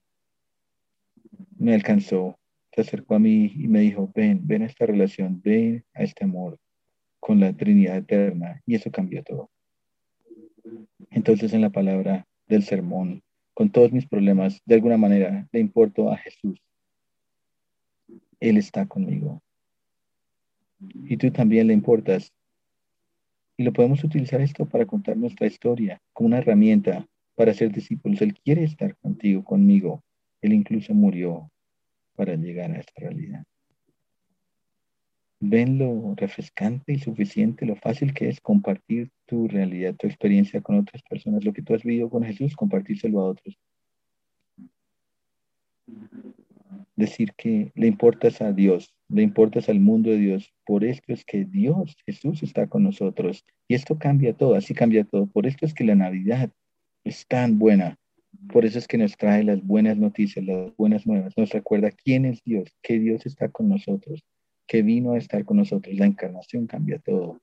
me 1.58 1.74
alcanzó, 1.74 2.38
se 2.72 2.82
acercó 2.82 3.14
a 3.14 3.18
mí 3.18 3.52
y 3.54 3.68
me 3.68 3.80
dijo, 3.80 4.10
ven, 4.14 4.46
ven 4.46 4.62
a 4.62 4.66
esta 4.66 4.86
relación, 4.86 5.40
ven 5.42 5.84
a 5.94 6.02
este 6.02 6.24
amor 6.24 6.58
con 7.18 7.40
la 7.40 7.52
Trinidad 7.52 7.98
eterna. 7.98 8.62
Y 8.66 8.74
eso 8.74 8.90
cambió 8.90 9.22
todo. 9.22 9.50
Entonces 11.10 11.52
en 11.52 11.60
la 11.60 11.70
palabra 11.70 12.26
del 12.46 12.62
sermón, 12.62 13.22
con 13.54 13.70
todos 13.70 13.92
mis 13.92 14.06
problemas, 14.06 14.60
de 14.64 14.76
alguna 14.76 14.96
manera 14.96 15.48
le 15.52 15.60
importo 15.60 16.10
a 16.10 16.16
Jesús. 16.16 16.60
Él 18.38 18.56
está 18.56 18.86
conmigo. 18.86 19.42
Y 21.04 21.16
tú 21.18 21.30
también 21.30 21.66
le 21.66 21.74
importas. 21.74 22.32
Y 23.60 23.62
lo 23.62 23.74
podemos 23.74 24.02
utilizar 24.04 24.40
esto 24.40 24.64
para 24.64 24.86
contar 24.86 25.18
nuestra 25.18 25.46
historia 25.46 26.00
como 26.14 26.28
una 26.28 26.38
herramienta 26.38 27.06
para 27.34 27.52
ser 27.52 27.70
discípulos. 27.70 28.22
Él 28.22 28.32
quiere 28.32 28.64
estar 28.64 28.96
contigo, 28.96 29.44
conmigo. 29.44 30.02
Él 30.40 30.54
incluso 30.54 30.94
murió 30.94 31.50
para 32.16 32.36
llegar 32.36 32.70
a 32.70 32.78
esta 32.78 32.94
realidad. 32.96 33.44
Ven 35.40 35.76
lo 35.76 36.14
refrescante 36.16 36.94
y 36.94 37.00
suficiente, 37.00 37.66
lo 37.66 37.76
fácil 37.76 38.14
que 38.14 38.30
es 38.30 38.40
compartir 38.40 39.10
tu 39.26 39.46
realidad, 39.46 39.94
tu 39.94 40.06
experiencia 40.06 40.62
con 40.62 40.78
otras 40.78 41.02
personas, 41.02 41.44
lo 41.44 41.52
que 41.52 41.60
tú 41.60 41.74
has 41.74 41.82
vivido 41.82 42.08
con 42.08 42.24
Jesús, 42.24 42.56
compartírselo 42.56 43.20
a 43.20 43.24
otros 43.24 43.58
decir 47.00 47.32
que 47.36 47.72
le 47.74 47.88
importas 47.88 48.40
a 48.40 48.52
Dios, 48.52 48.94
le 49.08 49.22
importas 49.22 49.68
al 49.68 49.80
mundo 49.80 50.10
de 50.10 50.18
Dios. 50.18 50.52
Por 50.64 50.84
esto 50.84 51.12
es 51.12 51.24
que 51.24 51.44
Dios, 51.44 51.96
Jesús 52.06 52.42
está 52.42 52.68
con 52.68 52.84
nosotros. 52.84 53.44
Y 53.66 53.74
esto 53.74 53.98
cambia 53.98 54.34
todo, 54.34 54.54
así 54.54 54.74
cambia 54.74 55.04
todo. 55.04 55.26
Por 55.26 55.46
esto 55.46 55.66
es 55.66 55.74
que 55.74 55.84
la 55.84 55.96
Navidad 55.96 56.50
es 57.02 57.26
tan 57.26 57.58
buena. 57.58 57.98
Por 58.52 58.64
eso 58.64 58.78
es 58.78 58.86
que 58.86 58.98
nos 58.98 59.16
trae 59.16 59.42
las 59.42 59.62
buenas 59.62 59.96
noticias, 59.96 60.44
las 60.44 60.76
buenas 60.76 61.06
nuevas. 61.06 61.36
Nos 61.36 61.50
recuerda 61.50 61.90
quién 61.90 62.24
es 62.24 62.42
Dios, 62.44 62.68
que 62.82 62.98
Dios 62.98 63.26
está 63.26 63.48
con 63.48 63.68
nosotros, 63.68 64.24
que 64.66 64.82
vino 64.82 65.12
a 65.12 65.18
estar 65.18 65.44
con 65.44 65.56
nosotros. 65.56 65.96
La 65.96 66.06
encarnación 66.06 66.66
cambia 66.66 67.00
todo. 67.00 67.40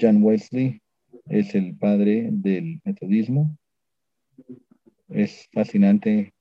John 0.00 0.22
Wesley 0.22 0.80
es 1.24 1.54
el 1.54 1.74
padre 1.74 2.28
del 2.30 2.80
metodismo. 2.84 3.56
Es 5.08 5.48
fascinante 5.52 6.32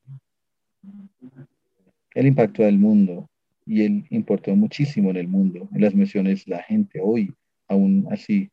él 2.16 2.28
impactó 2.28 2.66
al 2.66 2.80
mundo 2.80 3.30
y 3.66 3.84
él 3.84 4.06
importó 4.10 4.56
muchísimo 4.56 5.12
en 5.12 5.18
el 5.18 5.28
mundo, 5.28 5.70
en 5.74 5.82
las 5.82 5.94
misiones, 5.94 6.48
la 6.48 6.64
gente 6.64 7.00
hoy, 7.04 7.32
aún 7.68 8.08
así, 8.10 8.50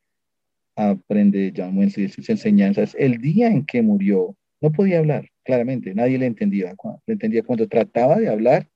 aprende 0.74 1.52
John 1.56 1.78
Wesley 1.78 2.08
sus 2.08 2.28
enseñanzas. 2.28 2.94
El 2.98 3.18
día 3.18 3.48
en 3.48 3.64
que 3.64 3.82
murió, 3.82 4.36
no 4.60 4.72
podía 4.72 4.98
hablar, 4.98 5.28
claramente, 5.44 5.94
nadie 5.94 6.18
le 6.18 6.26
entendía. 6.26 6.74
Le 7.06 7.12
entendía 7.12 7.42
cuando 7.42 7.68
trataba 7.68 8.18
de 8.18 8.28
hablar, 8.28 8.68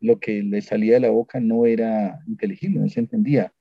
lo 0.00 0.18
que 0.18 0.42
le 0.42 0.62
salía 0.62 0.94
de 0.94 1.00
la 1.00 1.10
boca 1.10 1.40
no 1.40 1.66
era 1.66 2.20
inteligible, 2.26 2.80
no 2.80 2.88
se 2.88 3.00
entendía. 3.00 3.52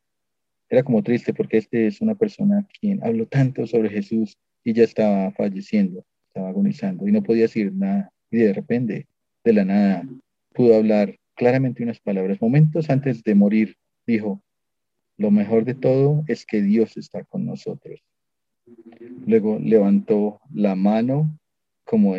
Era 0.70 0.84
como 0.84 1.04
triste 1.04 1.34
porque 1.34 1.58
este 1.58 1.88
es 1.88 2.00
una 2.00 2.16
persona 2.16 2.66
quien 2.80 3.04
habló 3.04 3.26
tanto 3.26 3.68
sobre 3.68 3.90
Jesús 3.90 4.38
y 4.64 4.74
ya 4.74 4.84
estaba 4.84 5.32
falleciendo, 5.32 6.06
estaba 6.28 6.50
agonizando 6.50 7.08
y 7.08 7.12
no 7.12 7.24
podía 7.24 7.44
decir 7.44 7.74
nada. 7.74 8.12
Y 8.32 8.38
de 8.38 8.54
repente, 8.54 9.08
de 9.44 9.54
la 9.54 9.66
nada, 9.66 10.04
pudo 10.60 10.76
hablar 10.76 11.18
claramente 11.36 11.84
unas 11.84 12.02
palabras. 12.02 12.42
Momentos 12.42 12.90
antes 12.90 13.24
de 13.24 13.34
morir, 13.34 13.78
dijo, 14.06 14.44
lo 15.16 15.32
mejor 15.32 15.64
de 15.64 15.74
todo 15.74 16.26
es 16.28 16.46
que 16.46 16.62
Dios 16.62 16.98
está 16.98 17.24
con 17.24 17.46
nosotros. 17.46 18.04
Luego 19.26 19.58
levantó 19.58 20.42
la 20.54 20.76
mano 20.76 21.40
como 21.86 22.16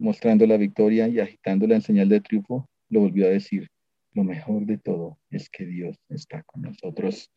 mostrando 0.00 0.48
la 0.48 0.56
victoria 0.56 1.06
y 1.06 1.20
agitándola 1.20 1.76
en 1.76 1.82
señal 1.82 2.08
de 2.08 2.20
triunfo, 2.20 2.68
lo 2.88 3.02
volvió 3.02 3.26
a 3.26 3.30
decir, 3.30 3.68
lo 4.14 4.24
mejor 4.24 4.66
de 4.66 4.76
todo 4.76 5.20
es 5.30 5.48
que 5.48 5.64
Dios 5.64 5.96
está 6.08 6.42
con 6.42 6.62
nosotros. 6.62 7.30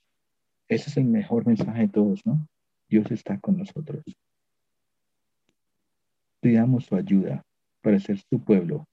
Ese 0.67 0.89
es 0.89 0.97
el 0.97 1.05
mejor 1.05 1.45
mensaje 1.45 1.81
de 1.81 1.89
todos, 1.89 2.25
¿no? 2.25 2.47
Dios 2.89 3.11
está 3.11 3.39
con 3.39 3.59
nosotros. 3.59 4.03
Pidamos 6.39 6.85
su 6.85 6.95
ayuda 6.95 7.43
para 7.83 7.99
ser 7.99 8.17
su 8.17 8.43
pueblo 8.43 8.87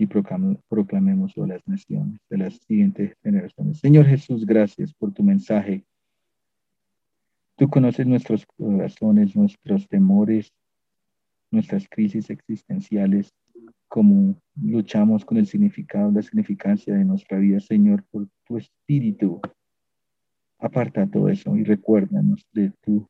y 0.00 0.06
proclamemos 0.06 1.36
a 1.36 1.46
las 1.46 1.68
naciones 1.68 2.18
de 2.30 2.38
las 2.38 2.54
siguientes 2.54 3.14
generaciones. 3.22 3.80
Señor 3.80 4.06
Jesús, 4.06 4.46
gracias 4.46 4.94
por 4.94 5.12
tu 5.12 5.22
mensaje. 5.22 5.84
Tú 7.56 7.68
conoces 7.68 8.06
nuestros 8.06 8.46
corazones, 8.46 9.36
nuestros 9.36 9.86
temores, 9.88 10.54
nuestras 11.50 11.86
crisis 11.86 12.30
existenciales, 12.30 13.34
cómo 13.88 14.40
luchamos 14.54 15.26
con 15.26 15.36
el 15.36 15.46
significado, 15.46 16.10
la 16.10 16.22
significancia 16.22 16.94
de 16.94 17.04
nuestra 17.04 17.36
vida, 17.36 17.60
Señor, 17.60 18.02
por 18.10 18.26
tu 18.46 18.56
espíritu. 18.56 19.38
Aparta 20.58 21.06
todo 21.06 21.28
eso 21.28 21.54
y 21.56 21.64
recuérdanos 21.64 22.46
de 22.52 22.72
tu 22.80 23.06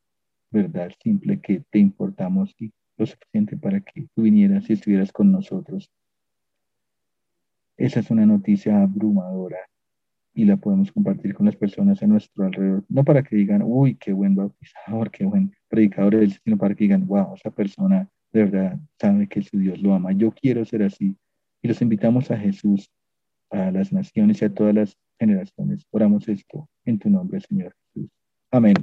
verdad 0.49 0.91
simple 1.01 1.39
que 1.39 1.63
te 1.69 1.79
importamos 1.79 2.53
y 2.59 2.73
lo 2.97 3.05
suficiente 3.05 3.55
para 3.55 3.79
que 3.79 4.07
tú 4.13 4.23
vinieras 4.23 4.69
y 4.69 4.73
estuvieras 4.73 5.13
con 5.13 5.31
nosotros. 5.31 5.89
Esa 7.81 7.99
es 7.99 8.11
una 8.11 8.27
noticia 8.27 8.83
abrumadora 8.83 9.57
y 10.35 10.45
la 10.45 10.55
podemos 10.55 10.91
compartir 10.91 11.33
con 11.33 11.47
las 11.47 11.55
personas 11.55 12.03
a 12.03 12.05
nuestro 12.05 12.45
alrededor, 12.45 12.85
no 12.89 13.03
para 13.03 13.23
que 13.23 13.35
digan, 13.35 13.63
uy, 13.65 13.95
qué 13.95 14.13
buen 14.13 14.35
bautizador, 14.35 15.09
qué 15.09 15.25
buen 15.25 15.51
predicador 15.67 16.29
sino 16.29 16.57
para 16.57 16.75
que 16.75 16.83
digan, 16.83 17.07
wow, 17.07 17.33
esa 17.33 17.49
persona 17.49 18.07
de 18.31 18.43
verdad 18.43 18.79
sabe 18.99 19.27
que 19.27 19.41
su 19.41 19.57
Dios 19.57 19.81
lo 19.81 19.95
ama. 19.95 20.11
Yo 20.11 20.31
quiero 20.31 20.63
ser 20.63 20.83
así. 20.83 21.15
Y 21.63 21.67
los 21.67 21.81
invitamos 21.81 22.29
a 22.29 22.37
Jesús, 22.37 22.91
a 23.49 23.71
las 23.71 23.91
naciones 23.91 24.43
y 24.43 24.45
a 24.45 24.53
todas 24.53 24.75
las 24.75 24.97
generaciones. 25.19 25.87
Oramos 25.89 26.27
esto 26.27 26.69
en 26.85 26.99
tu 26.99 27.09
nombre, 27.09 27.39
Señor 27.41 27.75
Jesús. 27.93 28.11
Amén. 28.51 28.75